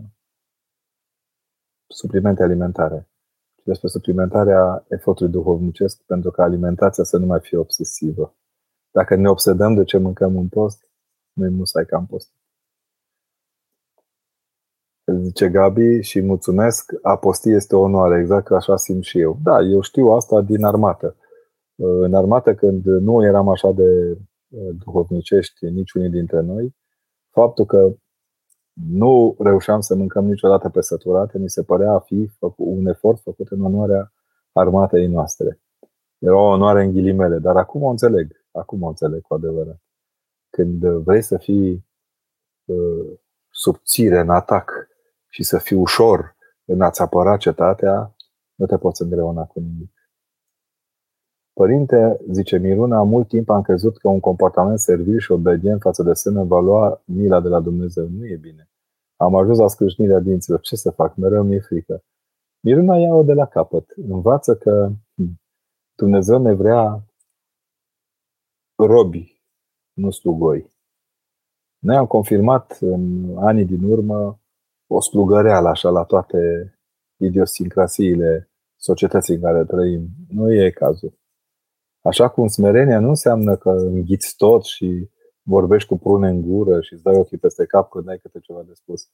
[1.87, 3.09] suplimente alimentare,
[3.55, 8.37] ci despre suplimentarea efortului duhovnicesc pentru ca alimentația să nu mai fie obsesivă.
[8.91, 10.91] Dacă ne obsedăm de ce mâncăm un post,
[11.33, 12.33] nu-i musai că am post.
[15.21, 19.39] Zice Gabi și mulțumesc, a posti este o onoare, exact că așa simt și eu.
[19.43, 21.17] Da, eu știu asta din armată.
[21.75, 26.77] În armată, când nu eram așa de uh, duhovnicești niciunii dintre noi,
[27.31, 27.95] faptul că
[28.73, 33.49] nu reușeam să mâncăm niciodată pe săturate, mi se părea a fi un efort făcut
[33.49, 34.13] în onoarea
[34.53, 35.61] armatei noastre.
[36.19, 38.45] Era o onoare în ghilimele, dar acum o înțeleg.
[38.53, 39.83] Acum o înțeleg cu adevărat.
[40.51, 41.87] Când vrei să fii
[42.65, 43.19] uh,
[43.51, 44.89] subțire în atac
[45.29, 48.15] și să fii ușor în a-ți apăra cetatea,
[48.55, 49.98] nu te poți îngreuna cu nimic.
[51.59, 56.13] Părinte, zice Miruna, mult timp am crezut că un comportament servil și obedient față de
[56.13, 58.09] sână va lua mila de la Dumnezeu.
[58.09, 58.69] Nu e bine.
[59.17, 60.61] Am ajuns la scrâșnirea dinților.
[60.61, 61.17] Ce să fac?
[61.17, 62.03] Mereu mi-e frică.
[62.61, 63.95] Miruna ia-o de la capăt.
[64.09, 64.93] Învață că
[65.95, 67.03] Dumnezeu ne vrea
[68.77, 69.43] robi,
[69.93, 70.73] nu slugoi.
[71.79, 74.41] Noi am confirmat în anii din urmă
[74.87, 76.73] o slugăreală așa la toate
[77.17, 80.09] idiosincrasiile societății în care trăim.
[80.29, 81.17] Nu e cazul.
[82.09, 85.11] Așa cum smerenia nu înseamnă că înghiți tot și
[85.43, 88.63] vorbești cu prune în gură și îți dai ochii peste cap când ai câte ceva
[88.63, 89.09] de spus.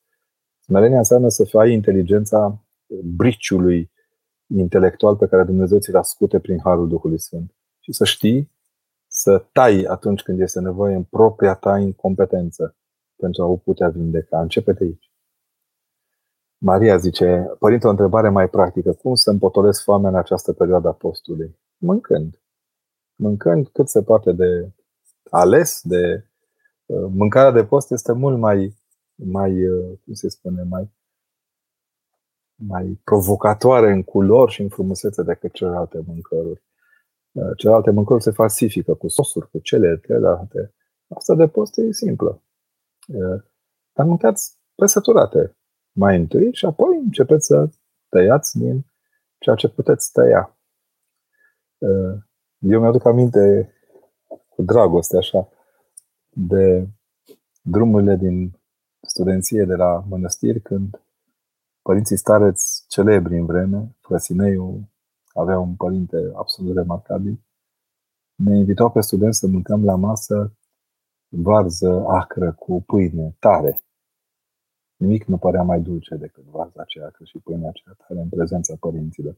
[0.60, 2.64] Smerenia înseamnă să ai inteligența
[3.04, 3.90] briciului
[4.46, 7.54] intelectual pe care Dumnezeu ți-l ascute prin Harul Duhului Sfânt.
[7.80, 8.50] Și să știi
[9.06, 12.76] să tai atunci când este nevoie în propria ta incompetență
[13.16, 14.40] pentru a o putea vindeca.
[14.40, 15.12] Începe de aici.
[16.58, 18.92] Maria zice, Părinte, o întrebare mai practică.
[18.92, 21.58] Cum să împotolesc foamea în această perioadă a postului?
[21.76, 22.38] Mâncând.
[23.16, 24.72] Mâncând cât se poate de
[25.30, 26.28] ales, de
[26.86, 28.76] uh, mâncarea de post este mult mai,
[29.14, 30.90] mai uh, cum se spune, mai,
[32.54, 36.62] mai provocatoare în culori și în frumusețe decât celelalte mâncăruri.
[37.32, 40.74] Uh, celelalte mâncăruri se falsifică cu sosuri, cu cele, celelalte.
[41.08, 42.42] Asta de post e simplă.
[43.92, 45.56] Dar mâncați pe săturate
[45.92, 47.68] mai întâi și apoi începeți să
[48.08, 48.86] tăiați din
[49.38, 50.58] ceea ce puteți tăia.
[52.66, 53.72] Eu mi-aduc aminte
[54.48, 55.48] cu dragoste așa
[56.28, 56.88] de
[57.62, 58.60] drumurile din
[59.00, 61.02] studenție de la mănăstiri când
[61.82, 64.88] părinții stareți celebri în vreme, Frăsineiu
[65.32, 67.40] avea un părinte absolut remarcabil,
[68.34, 70.56] ne invitau pe studenți să mâncăm la masă
[71.28, 73.82] varză acră cu pâine tare.
[74.96, 78.74] Nimic nu părea mai dulce decât varza aceea acră și pâinea aceea tare în prezența
[78.80, 79.36] părinților.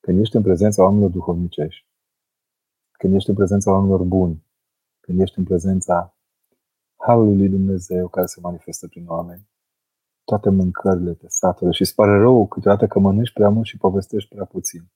[0.00, 1.92] Când ești în prezența oamenilor duhovnicești,
[2.98, 4.44] când ești în prezența oamenilor buni,
[5.00, 6.16] când ești în prezența
[6.96, 9.48] Harului lui Dumnezeu care se manifestă prin oameni,
[10.24, 14.34] toate mâncările te satură și îți pare rău câteodată că mănânci prea mult și povestești
[14.34, 14.90] prea puțin.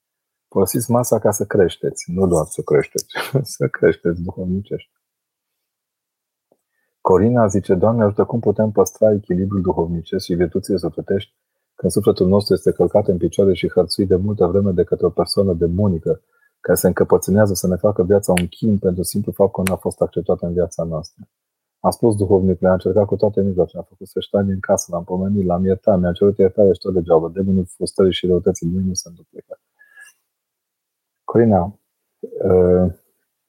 [0.49, 3.07] Folosiți masa ca să creșteți, nu doar să creșteți,
[3.57, 4.91] să creșteți duhovnicești.
[7.01, 11.37] Corina zice, Doamne ajută, cum putem păstra echilibrul duhovnicesc și virtuțile săpătești
[11.75, 15.11] când sufletul nostru este călcat în picioare și hărțuit de multă vreme de către o
[15.11, 16.23] persoană demonică
[16.61, 19.77] care se încăpățânează să ne facă viața un chin pentru simplu fapt că nu a
[19.77, 21.29] fost acceptată în viața noastră.
[21.81, 25.05] A spus duhovnicul, a încercat cu toate mijloacele, a făcut să ani în casă, l-am
[25.05, 27.29] pomenit, l-am iertat, mi-a cerut iertare și tot degeaba.
[27.29, 29.61] Demonul frustrării și răutății lui nu se înduplecă.
[31.25, 31.79] Corina,
[32.19, 32.93] uh,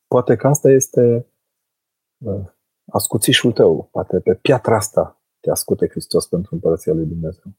[0.08, 1.28] poate că asta este
[2.18, 2.46] uh,
[2.86, 3.90] ascuțișul tău.
[3.92, 7.54] Poate pe piatra asta te ascute Hristos pentru împărăția lui Dumnezeu.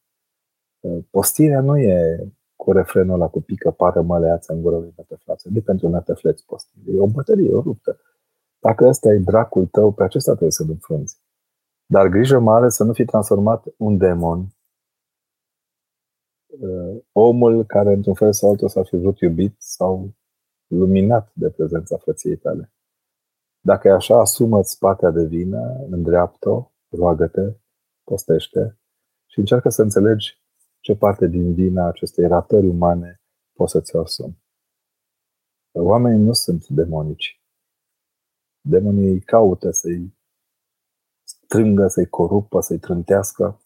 [0.80, 2.26] Uh, postirea nu e
[2.60, 5.48] cu refrenul ăla cu pică, pară, măleață în gură lui Nătăflață.
[5.52, 6.94] Nu pentru Nătăfleți postil.
[6.94, 8.00] E o bătălie, o luptă.
[8.58, 11.20] Dacă ăsta e dracul tău, pe acesta trebuie să-l înfrunți.
[11.86, 14.46] Dar grijă mare să nu fi transformat un demon
[16.46, 20.12] uh, omul care într-un fel sau altul s-ar fi vrut iubit sau
[20.66, 22.72] luminat de prezența frăției tale.
[23.60, 27.52] Dacă e așa, asumă-ți partea de vină, îndreaptă roagă-te,
[28.04, 28.78] postește
[29.26, 30.39] și încearcă să înțelegi
[30.80, 33.20] ce parte din vina acestei ratări umane
[33.52, 34.42] poți să-ți asumi.
[35.72, 37.42] Oamenii nu sunt demonici.
[38.60, 40.18] Demonii caută să-i
[41.22, 43.60] strângă, să-i corupă, să-i trântească.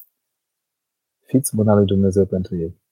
[1.26, 2.82] Fiți mâna lui Dumnezeu pentru ei.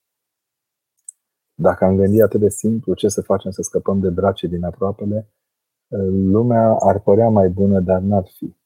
[1.55, 5.29] Dacă am gândit atât de simplu ce să facem să scăpăm de brace din aproapele,
[6.09, 8.57] lumea ar părea mai bună, dar n-ar fi.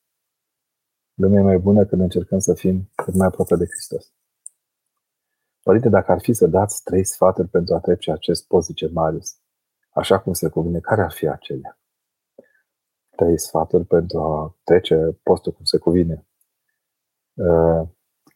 [1.15, 4.16] Lumea e mai bună când încercăm să fim cât mai aproape de Hristos.
[5.67, 9.39] Părinte, dacă ar fi să dați trei sfaturi pentru a trece acest post, zice Marius,
[9.91, 11.79] așa cum se cuvine, care ar fi acelea?
[13.17, 16.27] Trei sfaturi pentru a trece postul cum se cuvine.
[17.35, 17.89] Uh,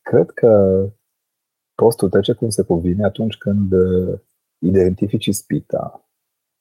[0.02, 0.84] cred că
[1.74, 4.20] postul trece cum se cuvine atunci când uh,
[4.58, 6.08] identifici ispita,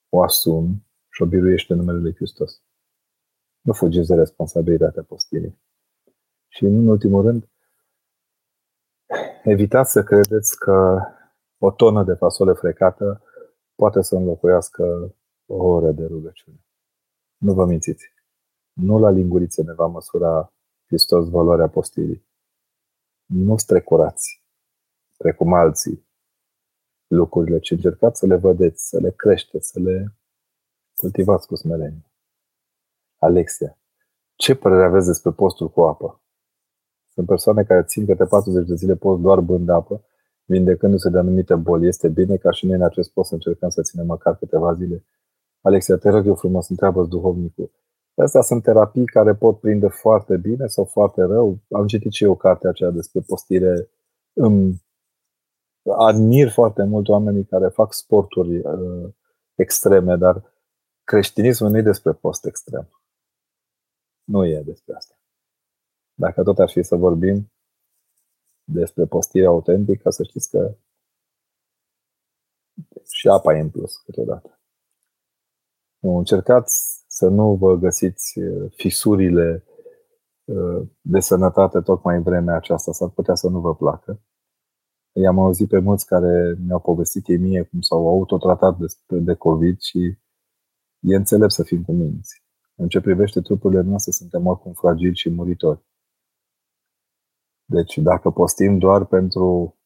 [0.10, 2.62] o asumi și o biruiești în numele Lui Hristos.
[3.62, 5.62] Nu fugiți de responsabilitatea postirii.
[6.48, 7.50] Și în ultimul rând,
[9.50, 11.00] evitați să credeți că
[11.58, 13.22] o tonă de fasole frecată
[13.76, 16.66] poate să înlocuiască o oră de rugăciune.
[17.38, 18.14] Nu vă mințiți.
[18.74, 20.54] Nu la lingurițe ne va măsura
[20.86, 22.28] Hristos valoarea postirii.
[23.26, 24.44] Nu strecurați,
[25.18, 26.08] precum alții,
[27.08, 30.18] lucrurile, ci încercați să le vedeți, să le creșteți, să le
[30.96, 32.12] cultivați cu smerenie.
[33.18, 33.78] Alexia,
[34.36, 36.22] ce părere aveți despre postul cu apă?
[37.20, 40.04] Sunt persoane care țin câte 40 de zile post doar bând apă,
[40.46, 41.88] vindecându-se de anumite boli.
[41.88, 45.04] Este bine ca și noi în acest post să încercăm să ținem măcar câteva zile.
[45.62, 47.72] Alexia, te rog eu frumos, întreabă duhovnicul.
[48.16, 51.60] Astea sunt terapii care pot prinde foarte bine sau foarte rău.
[51.72, 53.90] Am citit și eu cartea aceea despre postire.
[54.34, 54.84] Îmi,
[55.98, 59.10] admir foarte mult oamenii care fac sporturi uh,
[59.56, 60.44] extreme, dar
[61.04, 62.90] creștinismul nu e despre post extrem.
[64.24, 65.19] Nu e despre asta.
[66.20, 67.52] Dacă tot ar fi să vorbim
[68.64, 70.78] despre postire autentică, să știți că
[73.12, 74.60] și apa e în plus câteodată.
[76.00, 79.64] Nu, încercați să nu vă găsiți uh, fisurile
[80.44, 84.22] uh, de sănătate tocmai în vremea aceasta, s-ar putea să nu vă placă.
[85.12, 88.86] I-am auzit pe mulți care mi-au povestit ei mie cum s-au autotratat de,
[89.20, 90.18] de COVID și
[91.00, 92.44] e înțelept să fim cu minți.
[92.76, 95.88] În ce privește trupurile noastre, suntem oricum fragili și muritori.
[97.72, 99.78] Deci, dacă postim doar pentru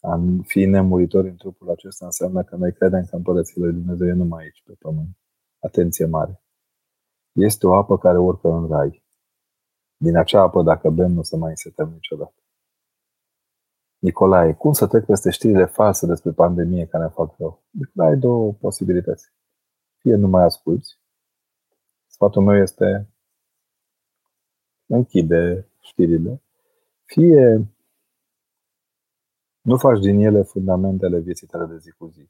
[0.00, 4.12] a fi nemuritori în trupul acesta, înseamnă că noi credem că împărățile lui Dumnezeu e
[4.12, 5.18] numai aici, pe pământ.
[5.58, 6.42] Atenție mare!
[7.32, 9.04] Este o apă care urcă în rai.
[9.96, 12.42] Din acea apă, dacă bem, nu să mai însetăm niciodată.
[13.98, 17.62] Nicolae, cum să trec peste știrile false despre pandemie care ne fac rău?
[17.96, 19.32] Ai două posibilități.
[19.96, 20.98] Fie nu mai asculți.
[22.06, 23.08] Sfatul meu este
[24.86, 26.43] închide știrile.
[27.04, 27.74] Fie
[29.60, 32.28] nu faci din ele fundamentele vieții tale de zi cu zi.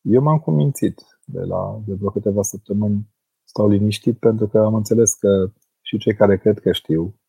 [0.00, 3.08] Eu m-am cumințit de la de vreo câteva săptămâni
[3.44, 7.20] stau liniștit pentru că am înțeles că și cei care cred că știu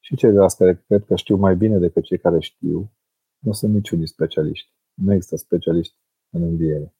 [0.00, 2.92] și ceilalți care cred că știu mai bine decât cei care știu
[3.38, 4.72] nu sunt niciunii specialiști.
[4.94, 5.96] Nu există specialiști
[6.30, 6.94] în înviere.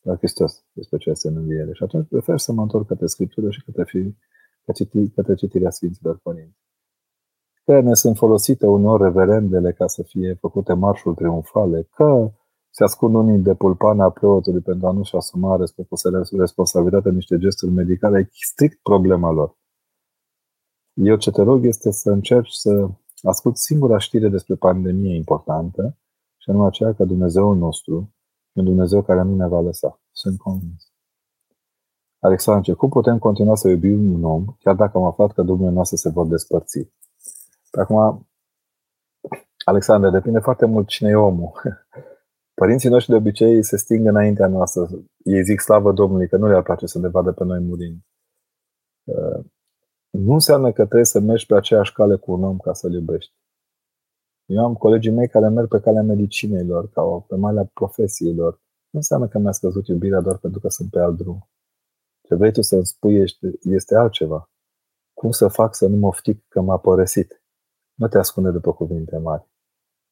[0.00, 1.72] Dar Hristos e specialist în înviere.
[1.72, 4.14] Și atunci prefer să mă întorc către Scriptură și către, fi,
[5.14, 6.58] către citirea Sfinților Părinți.
[7.70, 12.30] Că ne sunt folosite uneori reverendele ca să fie făcute marșuri triumfale, că
[12.70, 15.58] se ascund unii de pulpana preotului pentru a nu-și asuma
[16.38, 19.58] responsabilitatea niște gesturi medicale, e strict problema lor.
[20.92, 22.88] Eu ce te rog este să încerci să
[23.22, 25.96] ascult singura știre despre pandemie importantă,
[26.36, 28.14] și anume aceea că Dumnezeul nostru
[28.52, 30.00] e un Dumnezeu care nu ne va lăsa.
[30.10, 30.92] Sunt convins.
[32.18, 35.96] Alexandru, cum putem continua să iubim un om, chiar dacă am aflat că Dumnezeu noastre
[35.96, 36.88] se vor despărți?
[37.70, 38.28] Acum,
[39.64, 41.52] Alexandru, depinde foarte mult cine e omul.
[42.60, 44.88] Părinții noștri de obicei se sting înaintea noastră.
[45.24, 47.98] Ei zic slavă Domnului, că nu le-ar place să ne vadă pe noi murind.
[49.04, 49.44] Uh,
[50.10, 53.32] nu înseamnă că trebuie să mergi pe aceeași cale cu un om ca să-l iubești.
[54.46, 58.52] Eu am colegii mei care merg pe calea medicinei lor, ca o, pe malea profesiilor.
[58.90, 61.48] Nu înseamnă că mi-a scăzut iubirea doar pentru că sunt pe alt drum.
[62.22, 64.50] Ce vrei tu să-mi spui este, este altceva.
[65.12, 67.39] Cum să fac să nu mă oftic că m-a părăsit?
[68.00, 69.48] Nu te ascunde după cuvinte mari.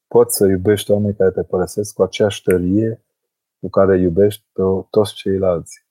[0.06, 3.04] Poți să iubești oamenii care te părăsesc cu aceeași tărie
[3.60, 5.86] cu care iubești pe toți ceilalți.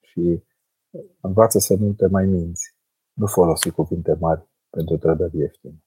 [0.00, 0.42] Și
[1.20, 2.76] învață să nu te mai minți.
[3.12, 5.84] Nu folosi cuvinte mari pentru trădări ieftine.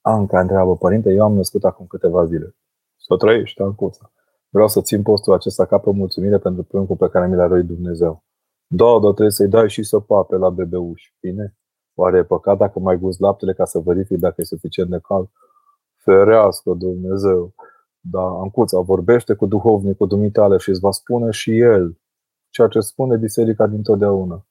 [0.00, 2.56] Anca întreabă, părinte, eu am născut acum câteva zile.
[2.96, 4.12] Să trăiești, Ancuța.
[4.48, 7.66] Vreau să țin postul acesta ca pe mulțumire pentru pruncul pe care mi l-a răit
[7.66, 8.24] Dumnezeu.
[8.66, 11.16] Da, dar trebuie să-i dai și să pape la bebeuși.
[11.20, 11.56] Bine?
[11.94, 15.28] Oare e păcat dacă mai gust laptele ca să verific dacă e suficient de cald?
[15.96, 17.54] Ferească Dumnezeu!
[18.00, 21.98] Da, Ancuța vorbește cu duhovnicul dumitale și îți va spune și el
[22.50, 24.46] ceea ce spune biserica dintotdeauna.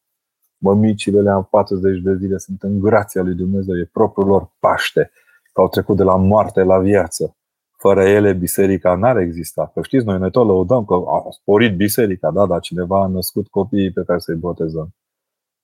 [0.57, 5.11] Mămicile le-am 40 de zile, sunt în grația lui Dumnezeu, e propriul lor paște,
[5.53, 7.35] că au trecut de la moarte la viață.
[7.77, 9.71] Fără ele, biserica n-ar exista.
[9.73, 13.47] Că știți, noi ne tot lăudăm că a sporit biserica, da, dar cineva a născut
[13.47, 14.95] copiii pe care să-i botezăm.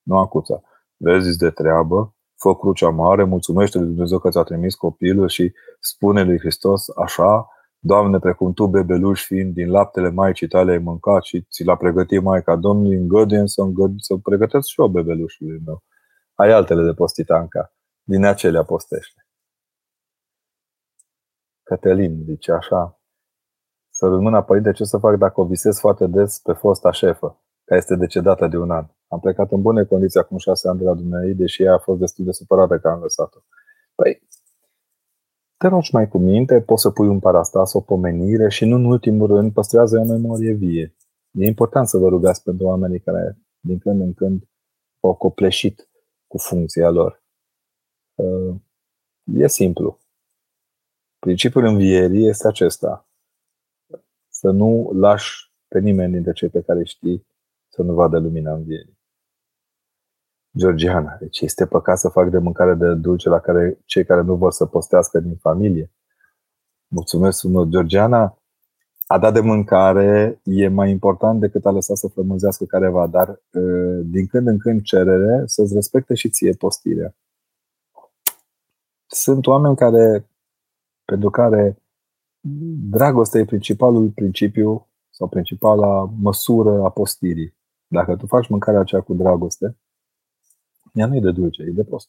[0.02, 0.62] Nu acuța.
[1.00, 6.22] Vezi de treabă, fă crucea mare, mulțumește lui Dumnezeu că ți-a trimis copilul și spune
[6.22, 7.48] lui Hristos așa,
[7.80, 12.22] Doamne, precum Tu, bebeluș fiind din laptele Maicii tale ai mâncat și ți l-a pregătit
[12.22, 15.82] Maica Domnului, îngăduie să, îngăduie, să pregătesc și eu bebelușului meu.
[16.34, 17.72] Ai altele de postitanca,
[18.02, 19.26] din acelea postește.
[21.62, 23.00] Cătălin zice așa,
[23.90, 27.80] să rămână părinte ce să fac dacă o visez foarte des pe fosta șefă, care
[27.80, 28.86] este decedată de un an.
[29.08, 31.98] Am plecat în bune condiții acum șase ani de la Dumnezeu, deși ea a fost
[31.98, 33.38] destul de supărată că am lăsat-o.
[33.94, 34.22] Păi,
[35.56, 38.84] te rogi mai cu minte, poți să pui un parastas, o pomenire și nu în
[38.84, 40.96] ultimul rând păstrează o memorie vie.
[41.30, 44.48] E important să vă rugați pentru oamenii care din când în când
[45.00, 45.88] au copleșit
[46.26, 47.22] cu funcția lor.
[48.14, 48.54] Uh,
[49.24, 49.98] e simplu.
[51.18, 53.08] Principiul învierii este acesta.
[54.28, 57.26] Să nu lași pe nimeni dintre cei pe care știi
[57.68, 58.97] să nu vadă lumina învierii.
[60.56, 64.34] Georgiana, deci este păcat să fac de mâncare de dulce la care cei care nu
[64.34, 65.92] vor să postească din familie.
[66.86, 68.38] Mulțumesc frumos, Georgiana.
[69.06, 73.60] A dat de mâncare e mai important decât a lăsat să flămânzească careva, dar ă,
[74.04, 77.14] din când în când cerere să-ți respecte și ție postirea.
[79.06, 80.30] Sunt oameni care,
[81.04, 81.82] pentru care
[82.90, 87.56] dragostea e principalul principiu sau principala măsură a postirii.
[87.86, 89.76] Dacă tu faci mâncarea aceea cu dragoste,
[90.92, 92.08] ea nu e de dulce, e de post.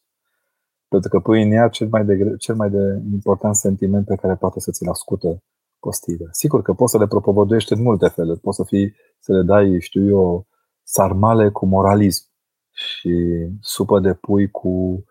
[0.88, 4.36] Pentru că pui în ea cel mai de, cel mai de important sentiment pe care
[4.36, 5.44] poate să ți-l ascută
[5.80, 6.28] postirea.
[6.32, 8.40] Sigur că poți să le propovăduiești în multe feluri.
[8.40, 10.48] Poți să, fii, să le dai, știu eu,
[10.84, 12.28] sarmale cu moralism
[12.72, 15.06] și supă de pui cu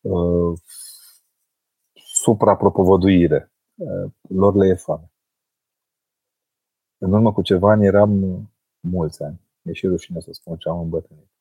[0.00, 0.58] uh,
[1.94, 3.52] suprapropovăduire.
[3.74, 5.12] Uh, lor le e foame.
[6.98, 8.10] În urmă cu ceva ani eram
[8.80, 9.40] mulți ani.
[9.62, 11.31] E și rușine să spun ce am îmbătrânit.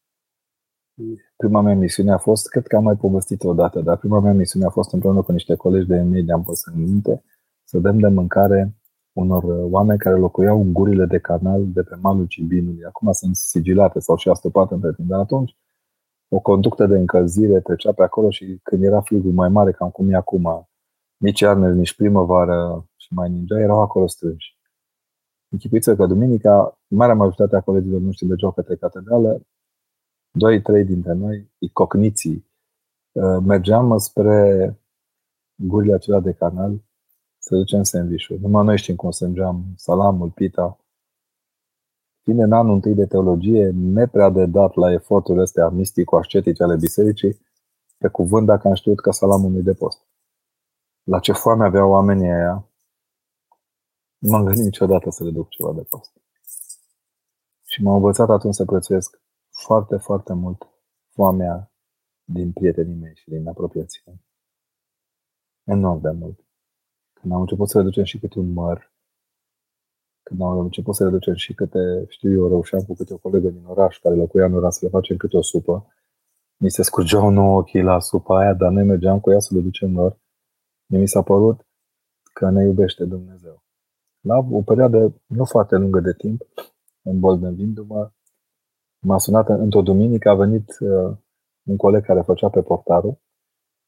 [1.35, 4.65] Prima mea misiune a fost, cred că am mai povestit odată, dar prima mea misiune
[4.65, 7.23] a fost împreună cu niște colegi de mei de-am pus în minte
[7.63, 8.75] să dăm de mâncare
[9.13, 12.85] unor oameni care locuiau în gurile de canal de pe malul Cibinului.
[12.85, 15.55] Acum sunt sigilate sau și astupate între timp, dar atunci
[16.27, 20.09] o conductă de încălzire trecea pe acolo și când era frigul mai mare, cam cum
[20.09, 20.69] e acum,
[21.17, 24.57] nici iarnă, nici primăvară și mai ninja, erau acolo strânși.
[25.49, 29.41] Închipuiți că duminica, marea majoritate a colegilor noștri mergeau către catedrală,
[30.31, 32.45] doi, trei dintre noi, cocniții,
[33.11, 34.75] uh, mergeam spre
[35.55, 36.81] gurile acelea de canal
[37.37, 40.79] să ducem sandwich Numai noi știm cum sângeam salamul, pita.
[42.23, 47.39] Fiind în anul întâi de teologie, neprea de dat la eforturile astea mistico-ascetice ale bisericii,
[47.97, 50.01] pe cuvânt dacă am știut că salamul nu de post.
[51.03, 52.69] La ce foame aveau oamenii aia,
[54.17, 56.11] nu m-am gândit niciodată să le duc ceva de post.
[57.65, 59.20] Și m-am învățat atunci să prețuiesc
[59.61, 60.67] foarte, foarte mult
[61.09, 61.71] foamea
[62.23, 64.21] din prietenii mei și din apropiații mei.
[65.63, 66.39] Enorm de mult.
[67.13, 68.93] Când am început să reducem și câte un măr,
[70.23, 73.65] când am început să reducem și câte, știu eu, reușeam cu câte o colegă din
[73.65, 75.87] oraș care locuia în oraș să le facem câte o supă,
[76.57, 79.61] mi se scurgeau nouă ochii la supa aia, dar noi mergeam cu ea să le
[79.61, 80.19] ducem lor.
[80.85, 81.67] Mi s-a părut
[82.33, 83.63] că ne iubește Dumnezeu.
[84.19, 86.41] La o perioadă nu foarte lungă de timp,
[87.01, 88.11] îmbolnăvindu-mă,
[89.01, 91.17] m-a sunat într-o duminică, a venit uh,
[91.63, 93.19] un coleg care făcea pe portarul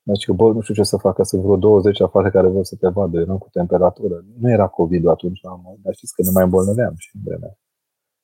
[0.03, 2.75] deci că, bă, nu știu ce să facă, sunt vreo 20 afară care vor să
[2.75, 4.25] te vadă, eram cu temperatură.
[4.39, 5.41] Nu era COVID atunci,
[5.81, 7.57] dar știți că ne mai îmbolnăveam și în vremea.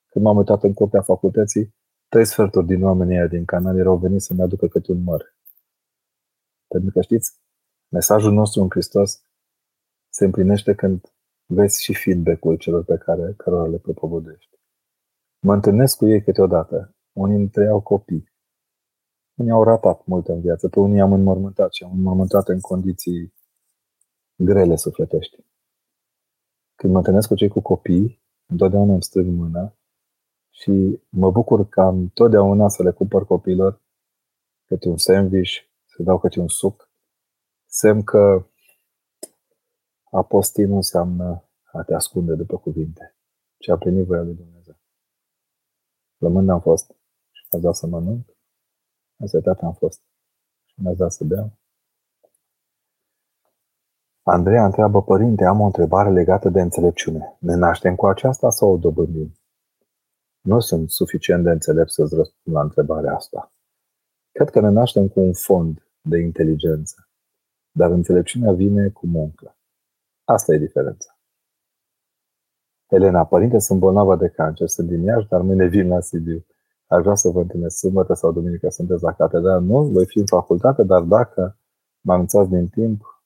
[0.06, 1.74] Când m-am uitat în curtea facultății,
[2.08, 5.36] trei sferturi din oamenii din canal erau veniți să-mi aducă câte un măr.
[6.68, 7.38] Pentru că știți,
[7.88, 9.22] mesajul nostru în Hristos
[10.08, 11.12] se împlinește când
[11.46, 14.59] vezi și feedback-ul celor pe care cărora le propovăduiești.
[15.42, 16.94] Mă întâlnesc cu ei câteodată.
[17.12, 18.32] Unii dintre ei au copii.
[19.34, 23.34] Unii au ratat mult în viață, pe unii am înmormântat și am înmormântat în condiții
[24.36, 25.44] grele sufletești.
[26.74, 29.76] Când mă întâlnesc cu cei cu copii, întotdeauna îmi strâng mâna
[30.50, 33.80] și mă bucur ca întotdeauna să le cumpăr copiilor
[34.64, 35.52] câte un sandwich,
[35.84, 36.90] să dau câte un suc,
[37.66, 38.46] semn că
[40.10, 43.16] a posti nu înseamnă a te ascunde după cuvinte,
[43.56, 44.79] ci a plinit voia lui Dumnezeu.
[46.20, 46.86] Flămând am fost
[47.30, 48.26] și mi-a dat să mănânc
[49.22, 50.02] Asta tata am fost.
[50.64, 51.58] Și mi-a dat să bea.
[54.22, 57.36] Andreea întreabă, părinte, am o întrebare legată de înțelepciune.
[57.38, 59.32] Ne naștem cu aceasta sau o dobândim?
[60.40, 63.52] Nu sunt suficient de înțelept să-ți răspund la întrebarea asta.
[64.32, 67.08] Cred că ne naștem cu un fond de inteligență,
[67.70, 69.56] dar înțelepciunea vine cu muncă.
[70.24, 71.19] Asta e diferența.
[72.90, 76.44] Elena, părinte, sunt bolnavă de cancer, sunt din Iași, dar mâine vin la Sibiu
[76.90, 79.58] aș vrea să vă întâlnesc sâmbătă sau duminică sunteți la catedră.
[79.58, 81.58] Nu, voi fi în facultate, dar dacă
[82.00, 83.22] mă anunțați din timp,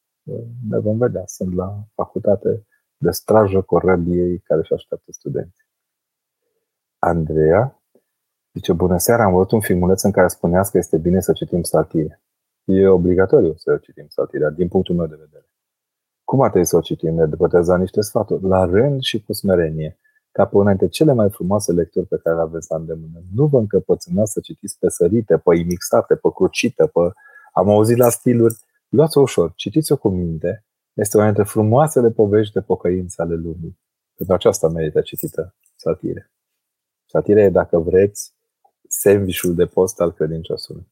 [0.68, 1.22] ne vom vedea.
[1.26, 5.66] Sunt la facultate de strajă corabiei care își așteaptă studenți.
[6.98, 7.82] Andreea
[8.52, 11.62] zice, bună seara, am văzut un filmuleț în care spuneați că este bine să citim
[11.62, 12.22] satire.
[12.64, 15.48] E obligatoriu să citim satirea, din punctul meu de vedere.
[16.24, 17.14] Cum ar trebui să o citim?
[17.14, 19.98] Ne depăteza niște sfaturi, la rând și cu smerenie
[20.34, 23.22] ca pe una dintre cele mai frumoase lecturi pe care le aveți la îndemână.
[23.34, 27.00] Nu vă încăpățânați să citiți pe sărite, pe imixate, pe crucite, pe...
[27.52, 28.54] Am auzit la stiluri.
[28.88, 30.64] Luați-o ușor, citiți-o cu minte.
[30.92, 33.78] Este una dintre frumoasele povești de pocăință ale lumii.
[34.16, 36.30] Pentru aceasta merită citită satire.
[37.06, 38.32] Satire e, dacă vreți,
[38.88, 40.86] sandvișul de post al credinciosului.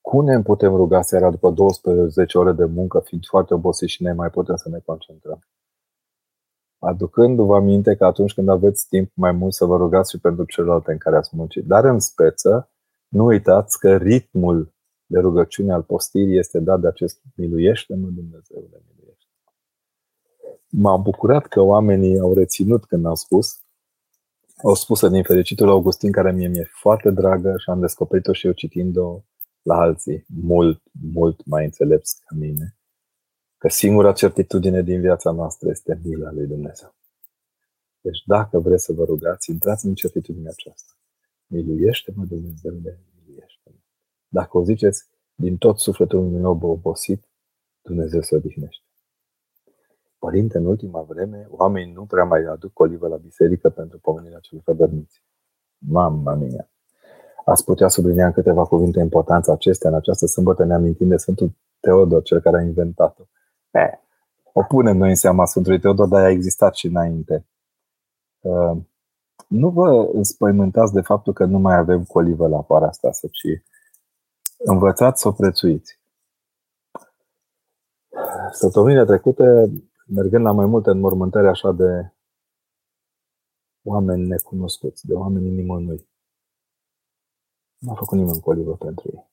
[0.00, 4.12] Cum ne putem ruga seara după 12 ore de muncă, fiind foarte obosiți și ne
[4.12, 5.40] mai putem să ne concentrăm?
[6.80, 10.92] aducându-vă aminte că atunci când aveți timp mai mult să vă rugați și pentru celelalte
[10.92, 11.64] în care ați muncit.
[11.64, 12.70] Dar în speță,
[13.08, 14.74] nu uitați că ritmul
[15.06, 19.30] de rugăciune al postirii este dat de acest miluiește-mă Dumnezeu de miluiește.
[20.68, 23.58] M-am bucurat că oamenii au reținut când am spus,
[24.62, 28.52] au spus din fericitul Augustin, care mie mi-e foarte dragă și am descoperit-o și eu
[28.52, 29.22] citind-o
[29.62, 30.82] la alții, mult,
[31.12, 32.74] mult mai înțelepți ca mine.
[33.58, 36.94] că singura certitudine din viața noastră este mila lui Dumnezeu.
[38.00, 40.92] Deci dacă vreți să vă rugați, intrați în certitudinea aceasta.
[41.46, 43.76] Miluiește-mă, Dumnezeu, miluiește-mă.
[44.28, 47.28] Dacă o ziceți din tot sufletul meu obosit,
[47.82, 48.84] Dumnezeu se odihnește.
[50.18, 54.62] Părinte, în ultima vreme, oamenii nu prea mai aduc colivă la biserică pentru pomenirea celor
[54.64, 55.24] cădărniți.
[55.78, 56.69] Mamma mia!
[57.44, 61.52] Ați putea sublinia în câteva cuvinte importanța acestea în această sâmbătă, ne amintim de Sfântul
[61.80, 63.22] Teodor, cel care a inventat-o.
[63.70, 64.00] E,
[64.52, 67.46] o punem noi în seama Sfântului Teodor, dar a existat și înainte.
[68.40, 68.76] Uh,
[69.48, 73.62] nu vă înspăimântați de faptul că nu mai avem colivă la parastasă, ci
[74.58, 76.00] învățați să o prețuiți.
[78.52, 79.70] Săptămâna trecută,
[80.06, 82.12] mergând la mai multe înmormântări așa de
[83.82, 86.09] oameni necunoscuți, de oameni nimănui,
[87.80, 89.30] nu a făcut nimeni colivă pentru ei.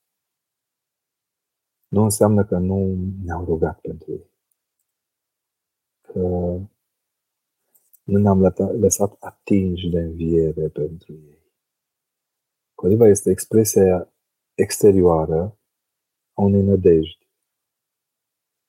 [1.87, 4.31] Nu înseamnă că nu ne-au rugat pentru ei.
[6.01, 6.19] Că
[8.03, 8.41] nu ne-am
[8.79, 11.45] lăsat atinși de înviere pentru ei.
[12.75, 14.13] Coliva este expresia
[14.53, 15.59] exterioară
[16.33, 17.27] a unei nădejdi.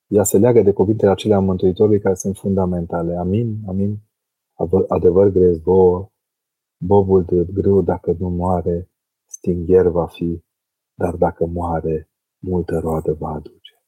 [0.07, 3.16] Ea se leagă de cuvintele acelea a Mântuitorului care sunt fundamentale.
[3.16, 3.99] Amin, amin,
[4.89, 6.11] adevăr grez vouă,
[6.85, 8.91] bobul de grâu dacă nu moare,
[9.39, 10.45] stingher va fi,
[10.95, 13.82] dar dacă moare, multă roadă va aduce.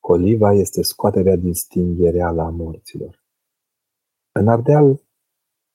[0.00, 3.24] Coliva este scoaterea din stingherea la morților.
[4.32, 5.00] În Ardeal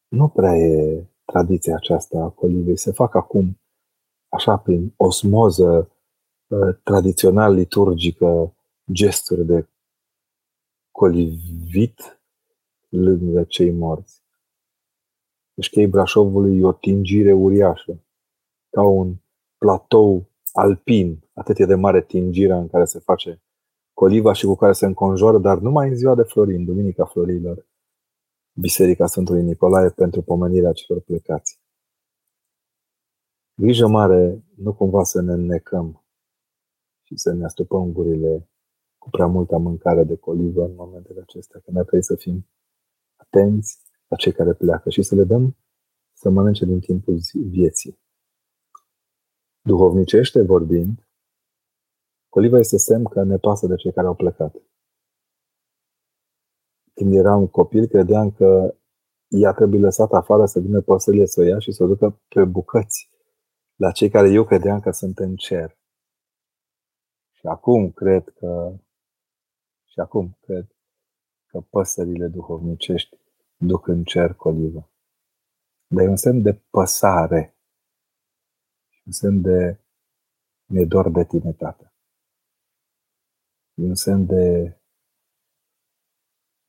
[0.07, 2.77] nu prea e tradiția aceasta a colivei.
[2.77, 3.59] Se fac acum,
[4.30, 5.91] așa prin osmoză
[6.47, 8.55] uh, tradițional liturgică,
[8.91, 9.67] gesturi de
[10.91, 12.21] colivit
[12.89, 14.23] lângă cei morți.
[15.53, 18.03] Deci chei Brașovului e o tingire uriașă,
[18.70, 19.15] ca un
[19.57, 23.41] platou alpin, atât e de mare tingirea în care se face
[23.93, 27.67] coliva și cu care se înconjoară, dar numai în ziua de Florin, Duminica Florilor,
[28.53, 31.59] Biserica Sfântului Nicolae pentru pomenirea celor plecați.
[33.55, 36.03] Grijă mare, nu cumva să ne înnecăm
[37.03, 38.49] și să ne astupăm gurile
[38.97, 42.47] cu prea multă mâncare de colivă în momentele acestea, că ne trebuie să fim
[43.15, 45.57] atenți la cei care pleacă și să le dăm
[46.13, 47.99] să mănânce din timpul vieții.
[49.62, 51.07] Duhovnicește vorbind,
[52.30, 54.55] coliva este semn că ne pasă de cei care au plecat.
[56.93, 58.76] Când eram copil, credeam că
[59.28, 62.43] ea trebuie lăsată afară să vină păsările să o ia și să o ducă pe
[62.43, 63.10] bucăți
[63.76, 65.78] la cei care eu credeam că sunt în cer.
[67.32, 68.80] Și acum cred că
[69.86, 70.76] și acum cred
[71.45, 73.18] că păsările duhovnicești
[73.57, 74.89] duc în cer colivă.
[75.88, 77.59] Dar e un semn de păsare.
[79.10, 79.80] Un semn de
[80.72, 81.93] mi-e dor de tine, tată.
[83.74, 84.43] E un semn de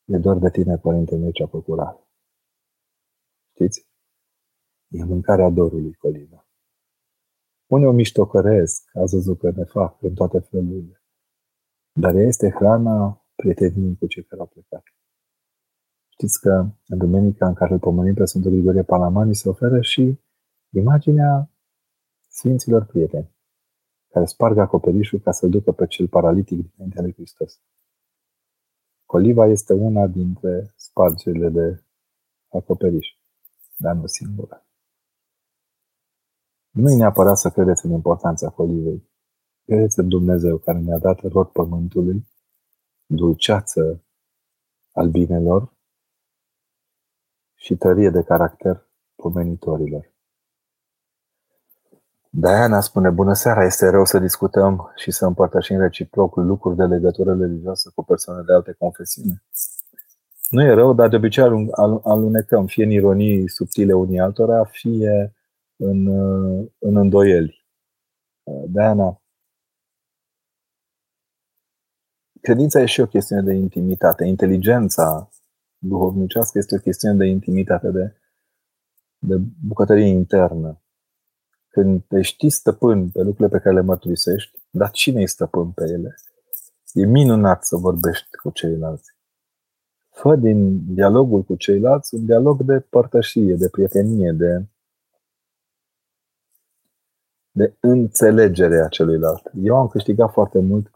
[0.04, 1.78] e doar de tine, Părinte meu, ce-a făcut
[3.54, 3.88] Știți?
[4.88, 6.48] E mâncarea dorului, Colina.
[7.66, 11.02] Unii o miștocăresc, a văzut că ne fac în toate felurile.
[11.92, 14.82] Dar ea este hrana prieteniei cu cei care au plecat.
[16.08, 16.52] Știți că
[16.86, 20.20] în duminica în care îl pomenim pe Sfântul Grigorie Palamani se oferă și
[20.70, 21.50] imaginea
[22.32, 23.34] Sfinților prieteni,
[24.08, 27.60] care sparg acoperișul ca să-l ducă pe cel paralitic dinaintea lui Hristos.
[29.06, 31.84] Coliva este una dintre spargerile de
[32.48, 33.08] acoperiș,
[33.76, 34.66] dar nu singura.
[36.70, 39.10] Nu e neapărat să credeți în importanța colivei.
[39.64, 42.26] Credeți în Dumnezeu care ne-a dat rod pământului,
[43.06, 44.04] dulceață
[44.92, 45.72] albinelor
[47.54, 50.09] și tărie de caracter pomenitorilor.
[52.32, 57.34] Diana spune, bună seara, este rău să discutăm și să împărtășim reciproc lucruri de legătură
[57.34, 59.42] religioasă cu persoane de alte confesiuni.
[60.48, 61.44] Nu e rău, dar de obicei
[62.02, 65.34] alunecăm, fie în ironii subtile unii altora, fie
[65.76, 66.06] în,
[66.78, 67.66] în îndoieli.
[68.68, 69.22] Diana,
[72.40, 74.24] credința e și o chestiune de intimitate.
[74.24, 75.30] Inteligența
[75.78, 78.16] duhovnicească este o chestiune de intimitate, de,
[79.18, 80.80] de bucătărie internă
[81.70, 85.84] când te știi stăpân pe lucrurile pe care le mărturisești, dar cine e stăpân pe
[85.84, 86.14] ele?
[86.92, 89.14] E minunat să vorbești cu ceilalți.
[90.10, 94.64] Fă din dialogul cu ceilalți un dialog de părtășie, de prietenie, de,
[97.50, 99.50] de înțelegere a celuilalt.
[99.62, 100.90] Eu am câștigat foarte mult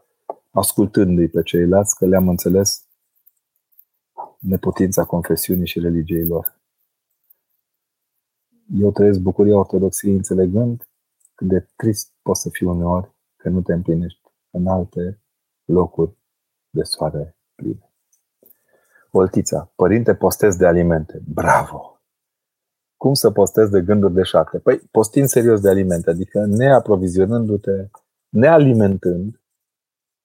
[0.51, 2.85] ascultându-i pe ceilalți, că le-am înțeles
[4.39, 6.54] neputința confesiunii și religiei lor
[8.73, 10.89] eu trăiesc bucuria ortodoxiei înțelegând
[11.35, 15.21] cât de trist poți să fii uneori că nu te împlinești în alte
[15.65, 16.17] locuri
[16.69, 17.89] de soare pline.
[19.11, 21.21] Oltița, părinte, postez de alimente.
[21.27, 21.99] Bravo!
[22.97, 24.59] Cum să postez de gânduri de șarte?
[24.59, 27.89] Păi, postin serios de alimente, adică neaprovizionându-te,
[28.29, 29.41] nealimentând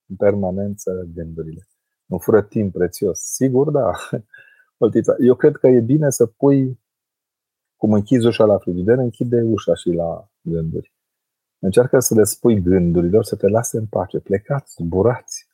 [0.09, 1.69] în permanență gândurile.
[2.07, 3.21] Nu fură timp prețios.
[3.21, 3.91] Sigur, da.
[4.79, 6.80] Oltița, eu cred că e bine să pui,
[7.81, 10.93] cum închizi ușa la frigider, închide ușa și la gânduri.
[11.59, 14.19] Încearcă să le spui gândurilor să te lase în pace.
[14.19, 15.49] Plecați, zburați.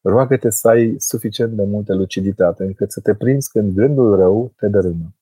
[0.00, 4.68] Roagă-te să ai suficient de multă luciditate încât să te prinzi când gândul rău te
[4.68, 5.14] dărâmă.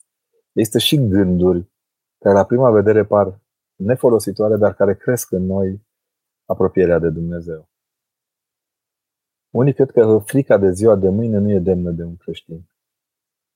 [0.52, 1.70] Există și gânduri
[2.18, 3.40] care la prima vedere par
[3.76, 5.86] nefolositoare, dar care cresc în noi
[6.44, 7.68] apropierea de Dumnezeu.
[9.50, 12.70] Unii cred că frica de ziua de mâine nu e demnă de un creștin.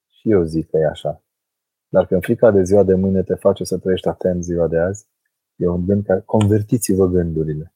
[0.09, 1.24] Și eu zic că e așa.
[1.95, 5.07] Dar când frica de ziua de mâine te face să trăiești atent ziua de azi,
[5.57, 7.75] e un gând care convertiți-vă gândurile.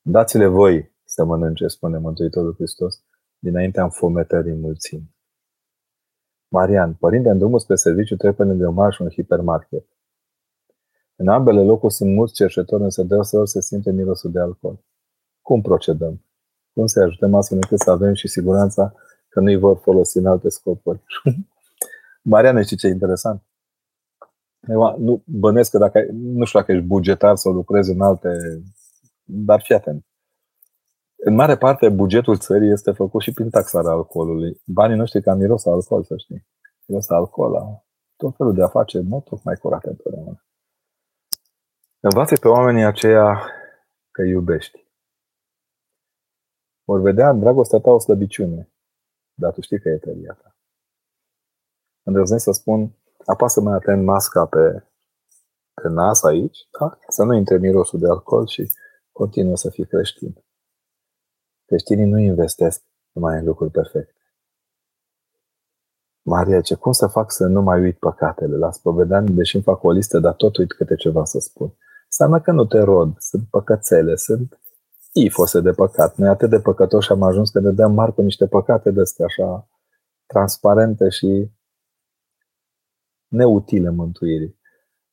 [0.00, 3.02] Dați-le voi să mănânce, spune Mântuitorul Hristos,
[3.38, 5.14] dinaintea înfometării mulțimi.
[6.48, 9.86] Marian, părinte, în drumul spre serviciu trebuie lângă marș un hipermarket.
[11.16, 14.84] În ambele locuri sunt mulți cerșetori, însă deseori se simte mirosul de alcool.
[15.42, 16.24] Cum procedăm?
[16.72, 18.94] Cum să ajutăm astfel încât să avem și siguranța
[19.28, 21.02] că nu-i vor folosi în alte scopuri?
[22.26, 23.42] Marian, știi ce e interesant?
[24.68, 28.28] Eu nu bănesc că dacă, nu știu dacă ești bugetar sau lucrezi în alte,
[29.22, 30.06] dar fii atent.
[31.16, 34.60] În mare parte, bugetul țării este făcut și prin taxarea alcoolului.
[34.66, 36.46] Banii noștri cam miros alcool, să știi.
[36.86, 37.84] Miros alcool,
[38.16, 40.44] tot felul de afaceri, nu mai curate întotdeauna.
[42.00, 43.40] Învață pe oamenii aceia
[44.10, 44.86] că iubești.
[46.84, 48.72] Vor vedea în dragostea ta o slăbiciune,
[49.34, 50.53] dar tu știi că e tăria ta.
[52.04, 54.84] Îndrăznesc să spun, apasă mai atent masca pe,
[55.74, 56.98] pe nas aici, da?
[57.08, 58.72] să nu intre mirosul de alcool și
[59.12, 60.44] continuă să fii creștin.
[61.64, 62.82] Creștinii nu investesc
[63.12, 64.14] numai în lucruri perfecte.
[66.22, 68.56] Maria ce cum să fac să nu mai uit păcatele?
[68.56, 71.74] La spovedanie, deși îmi fac o listă, dar tot uit câte ceva să spun.
[72.04, 74.60] Înseamnă că nu te rod, sunt păcățele, sunt
[75.12, 76.16] ifose de păcat.
[76.16, 79.24] Noi atât de păcătoși am ajuns că ne dăm mari cu niște păcate de astea
[79.24, 79.68] așa
[80.26, 81.50] transparente și
[83.34, 84.58] neutile mântuirii.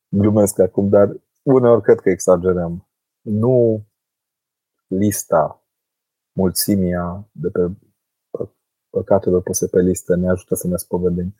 [0.08, 2.88] Glumesc acum, dar uneori cred că exagerăm.
[3.20, 3.86] Nu
[4.86, 5.66] lista
[6.32, 7.70] mulțimea de pe
[8.90, 11.34] păcatelor puse pe listă ne ajută să ne spovedim.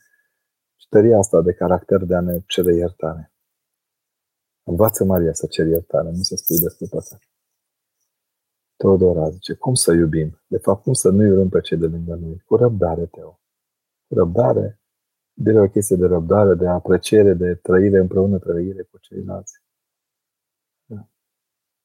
[0.77, 3.33] Și tăria asta de caracter de a ne cere iertare.
[4.63, 7.21] Învață Maria să ceri iertare, nu să spui despre păcat.
[8.77, 10.43] Teodora zice, cum să iubim?
[10.47, 12.43] De fapt, cum să nu iubim pe cei de lângă noi?
[12.47, 13.41] Cu răbdare, Teo.
[14.07, 14.82] Cu răbdare,
[15.33, 19.61] de o chestie de răbdare, de apreciere, de trăire împreună, trăire cu ceilalți.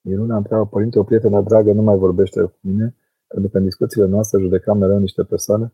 [0.02, 2.96] Iruna întreabă, părinte, o prietenă dragă nu mai vorbește cu mine,
[3.28, 5.74] pentru că în discuțiile noastre judecam mereu niște persoane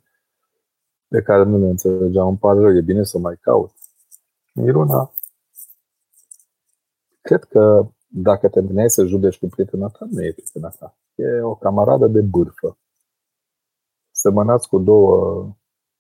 [1.08, 2.28] pe care nu le înțelegeam.
[2.28, 3.72] Îmi pare rău, e bine să mai caut.
[4.54, 5.14] Iruna,
[7.22, 10.98] cred că dacă te întâlneai să judeci cu prietena ta, nu e prietena ta.
[11.16, 12.78] E o camaradă de bârfă.
[14.12, 15.48] Semănați cu două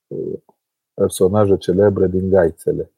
[0.08, 0.40] uh,
[0.94, 2.92] personaje celebre din gaițele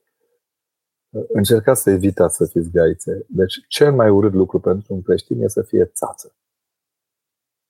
[1.28, 3.26] încercați să evitați să fiți gaițe.
[3.28, 6.36] Deci, cel mai urât lucru pentru un creștin e să fie țață.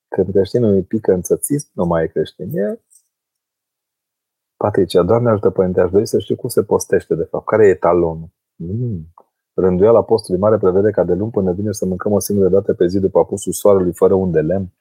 [0.08, 2.58] Când creștinul îi pică în țățist, nu mai e creștin.
[2.58, 2.80] E
[4.58, 7.46] Patricia, Doamne ajută Părinte, aș dori să știu cum se postește de fapt.
[7.46, 8.30] Care e talonul?
[8.56, 9.14] Mm.
[9.54, 12.88] Rânduiala postului mare prevede ca de luni până vine să mâncăm o singură dată pe
[12.88, 14.74] zi după apusul soarelui fără un de lemn.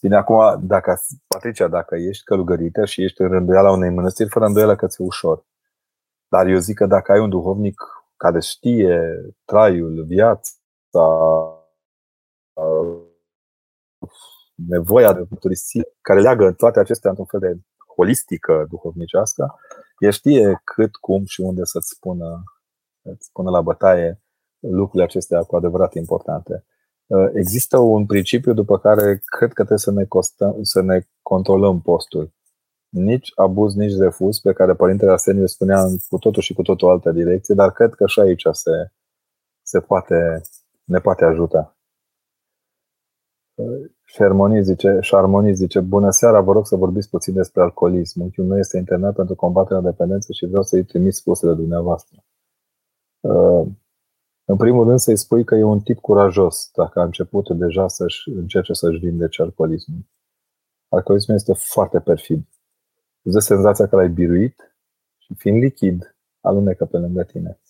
[0.00, 4.76] Bine, acum, dacă, Patricia, dacă ești călugărită și ești în rânduiala unei mănăstiri, fără îndoială
[4.76, 5.44] că ți-e ușor.
[6.28, 7.82] Dar eu zic că dacă ai un duhovnic
[8.16, 9.00] care știe
[9.44, 10.54] traiul, viața,
[14.54, 17.60] nevoia de mărturisire, care leagă toate acestea într-un fel de
[17.96, 19.54] holistică duhovnicească,
[19.98, 22.42] el știe cât, cum și unde să-ți spună,
[23.02, 24.22] să spună la bătaie
[24.58, 26.64] lucrurile acestea cu adevărat importante.
[27.34, 32.32] Există un principiu după care cred că trebuie să ne, costăm, să ne controlăm postul
[32.90, 36.88] nici abuz, nici refuz, pe care Părintele Arseniu spunea în cu totul și cu totul
[36.88, 38.92] altă direcție, dar cred că și aici se,
[39.62, 40.40] se poate,
[40.84, 41.76] ne poate ajuta.
[44.04, 48.20] Șarmonii zice, Șarmonii zice, bună seara, vă rog să vorbiți puțin despre alcoolism.
[48.20, 52.24] Unchiul meu este internat pentru combaterea dependenței și vreau să-i trimis spusele dumneavoastră.
[54.50, 58.28] În primul rând să-i spui că e un tip curajos dacă a început deja să-și
[58.28, 60.00] încerce să-și vindece alcoolismul.
[60.88, 62.48] Alcoolismul este foarte perfid
[63.22, 64.76] îți dă senzația că l-ai biruit
[65.18, 67.60] și fiind lichid, alunecă pe lângă tine.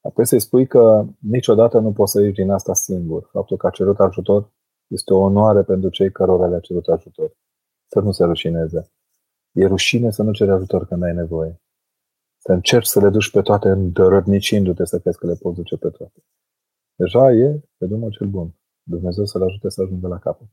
[0.00, 3.28] Apoi să-i spui că niciodată nu poți să ieși din asta singur.
[3.32, 4.54] Faptul că a cerut ajutor
[4.86, 7.36] Este o onoare pentru cei cărora le-a cerut ajutor.
[7.86, 8.90] Să nu se rușineze.
[9.52, 11.60] E rușine să nu ceri ajutor când ai nevoie.
[12.46, 15.88] Să încerci să le duci pe toate îndărădnicindu-te să crezi că le poți duce pe
[15.88, 16.24] toate.
[16.94, 18.54] Deja e pe drumul cel bun.
[18.82, 20.48] Dumnezeu să-l ajute să ajungă la capăt.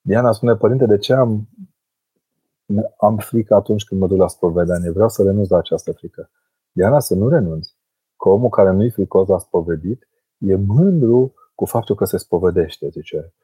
[0.00, 1.48] Diana spune, părinte, de ce am,
[2.96, 4.90] am frică atunci când mă duc la spovedanie?
[4.90, 6.30] Vreau să renunț la această frică.
[6.72, 7.76] Diana, să nu renunți.
[8.16, 13.34] Că omul care nu-i fricos la spovedit e mândru cu faptul că se spovedește, zice.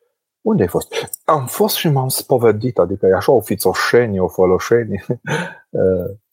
[0.41, 0.95] Unde ai fost?
[1.25, 5.05] Am fost și m-am spovedit, adică e așa o fițoșenie, o foloșenie.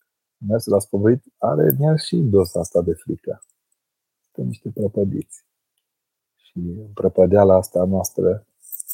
[0.47, 3.43] Mers la spovedit are în el și doza asta de frică.
[4.33, 5.45] Sunt niște prăpădiți.
[6.35, 8.45] Și în prăpădeala asta noastră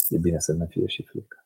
[0.10, 1.46] e bine să ne fie și frică.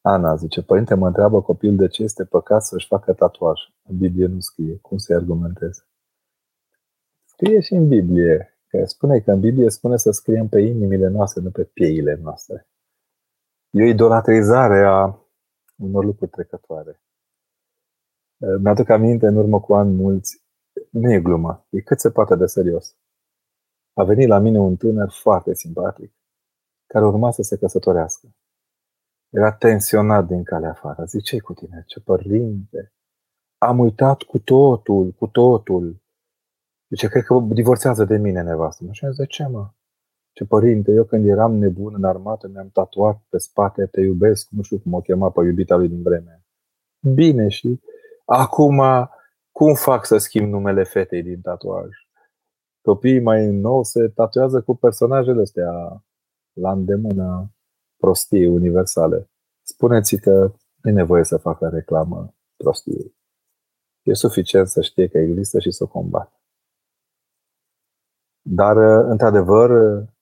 [0.00, 3.60] Ana zice, părinte mă întreabă copil de ce este păcat să-și facă tatuaj.
[3.82, 4.76] În Biblie nu scrie.
[4.76, 5.86] Cum să-i argumenteze?
[7.24, 8.58] Scrie și în Biblie.
[8.66, 12.68] Că spune că în Biblie spune să scriem pe inimile noastre, nu pe pieile noastre.
[13.70, 15.18] E o idolatrizare a
[15.76, 17.00] unor lucruri trecătoare.
[18.60, 20.44] Mi-aduc aminte în urmă cu ani mulți,
[20.90, 22.96] nu e glumă, e cât se poate de serios.
[23.92, 26.12] A venit la mine un tânăr foarte simpatic,
[26.86, 28.34] care urma să se căsătorească.
[29.28, 31.04] Era tensionat din calea afară.
[31.04, 31.84] Zice, ce cu tine?
[31.86, 32.92] Ce părinte?
[33.58, 36.02] Am uitat cu totul, cu totul.
[36.88, 38.84] Zice, cred că divorțează de mine nevastă.
[38.90, 39.70] Și am zis, de ce mă?
[40.32, 44.62] Ce părinte, eu când eram nebun în armată mi-am tatuat pe spate te iubesc, nu
[44.62, 46.44] știu cum o chema pe iubita lui din vreme.
[47.14, 47.80] Bine și
[48.32, 48.82] acum
[49.50, 51.88] cum fac să schimb numele fetei din tatuaj?
[52.80, 56.04] Copiii mai nou se tatuează cu personajele astea
[56.52, 57.54] la îndemână
[57.96, 59.30] prostii universale.
[59.62, 60.52] Spuneți că
[60.82, 63.14] nu e nevoie să facă reclamă prostiei.
[64.02, 66.40] E suficient să știe că există și să o combată.
[68.42, 68.76] Dar,
[69.10, 69.70] într-adevăr,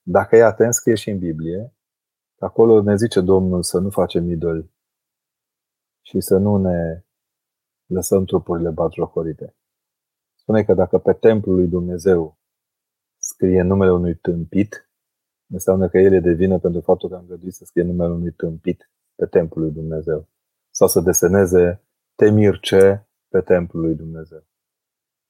[0.03, 1.75] dacă e atent, scrie și în Biblie,
[2.39, 4.71] acolo ne zice Domnul să nu facem idoli
[6.01, 7.03] și să nu ne
[7.89, 9.55] lăsăm trupurile batjocorite.
[10.35, 12.39] Spune că dacă pe templul lui Dumnezeu
[13.17, 14.91] scrie numele unui tâmpit,
[15.51, 18.33] înseamnă că el e de vină pentru faptul că am găduit să scrie numele unui
[18.33, 20.29] tâmpit pe templul lui Dumnezeu.
[20.71, 21.83] Sau să deseneze
[22.15, 24.43] temirce pe templul lui Dumnezeu.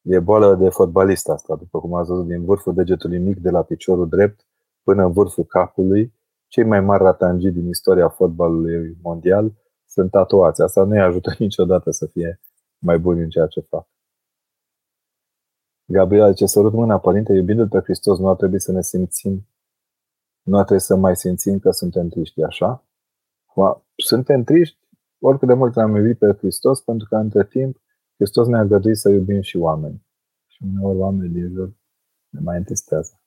[0.02, 3.62] E boală de fotbalist asta, după cum ați văzut, din vârful degetului mic de la
[3.62, 4.46] piciorul drept
[4.82, 6.14] până în vârful capului.
[6.46, 9.52] Cei mai mari ratangii din istoria fotbalului mondial
[9.86, 10.62] sunt tatuați.
[10.62, 12.40] Asta nu-i ajută niciodată să fie
[12.78, 13.88] mai buni în ceea ce fac.
[15.84, 19.48] Gabriel ce sărut mâna, Părinte, iubindu-L pe Hristos, nu ar trebui să ne simțim,
[20.42, 22.86] nu ar trebui să mai simțim că suntem triști, așa?
[23.96, 24.78] Suntem triști
[25.18, 27.80] oricât de mult am iubit pe Hristos, pentru că între timp
[28.14, 30.06] Hristos ne-a găduit să iubim și oameni.
[30.46, 31.76] Și uneori oamenii din jur
[32.28, 33.22] ne mai întristează.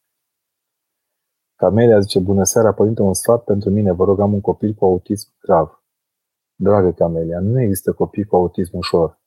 [1.56, 4.86] Camelia zice, bună seara, părinte, un sfat pentru mine, vă rog, am un copil cu
[4.86, 5.84] autism grav.
[6.56, 9.21] Dragă Camelia, nu există copii cu autism ușor.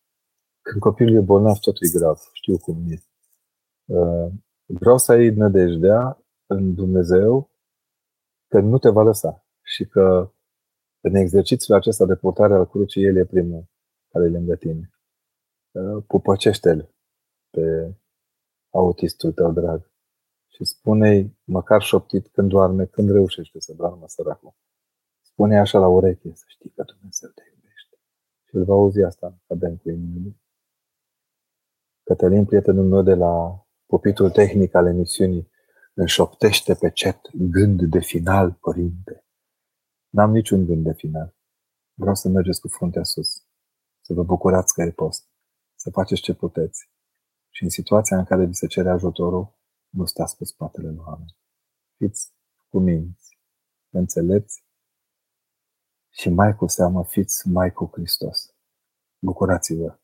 [0.64, 2.18] Când copilul e bolnav, totul e grav.
[2.32, 3.02] Știu cum e.
[3.84, 4.30] Uh,
[4.64, 7.50] vreau să ai nădejdea în Dumnezeu
[8.48, 10.32] că nu te va lăsa și că
[11.00, 13.64] în exercițiul acesta de purtare al crucii, El e primul
[14.08, 14.90] care e lângă tine.
[15.70, 16.94] Uh, pupăcește-l
[17.50, 17.94] pe
[18.70, 19.90] autistul tău drag
[20.46, 24.54] și spune-i, măcar șoptit când doarme, când reușește să doarmă săracul.
[25.20, 27.96] Spune așa la ureche, să știi că Dumnezeu te iubește.
[28.48, 30.36] Și îl va auzi asta adânc cu inimile.
[32.04, 35.50] Cătălin, prietenul meu de la pupitul tehnic al emisiunii,
[35.94, 39.24] înșoptește pe cet gând de final, părinte.
[40.08, 41.36] N-am niciun gând de final.
[41.94, 43.46] Vreau să mergeți cu fruntea sus,
[44.00, 45.28] să vă bucurați că e post,
[45.74, 46.90] să faceți ce puteți.
[47.50, 51.36] Și în situația în care vi se cere ajutorul, nu stați pe spatele lui oameni.
[51.96, 52.32] Fiți
[52.68, 53.38] cu minți,
[53.90, 54.64] înțelepți
[56.10, 58.54] și mai cu seamă fiți mai cu Hristos.
[59.18, 59.98] Bucurați-vă!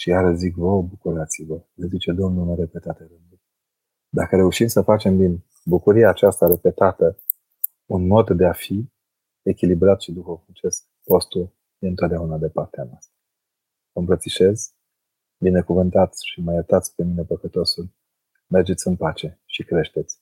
[0.00, 3.40] Și iară zic, vă bucurați-vă, le zice Domnul în repetate rânduri.
[4.08, 7.18] Dacă reușim să facem din bucuria aceasta repetată
[7.86, 8.90] un mod de a fi
[9.42, 13.14] echilibrat și duhovnicesc, postul e întotdeauna de partea noastră.
[13.92, 14.74] Vă îmbrățișez,
[15.38, 17.90] binecuvântați și mai iertați pe mine păcătosul,
[18.46, 20.19] mergeți în pace și creșteți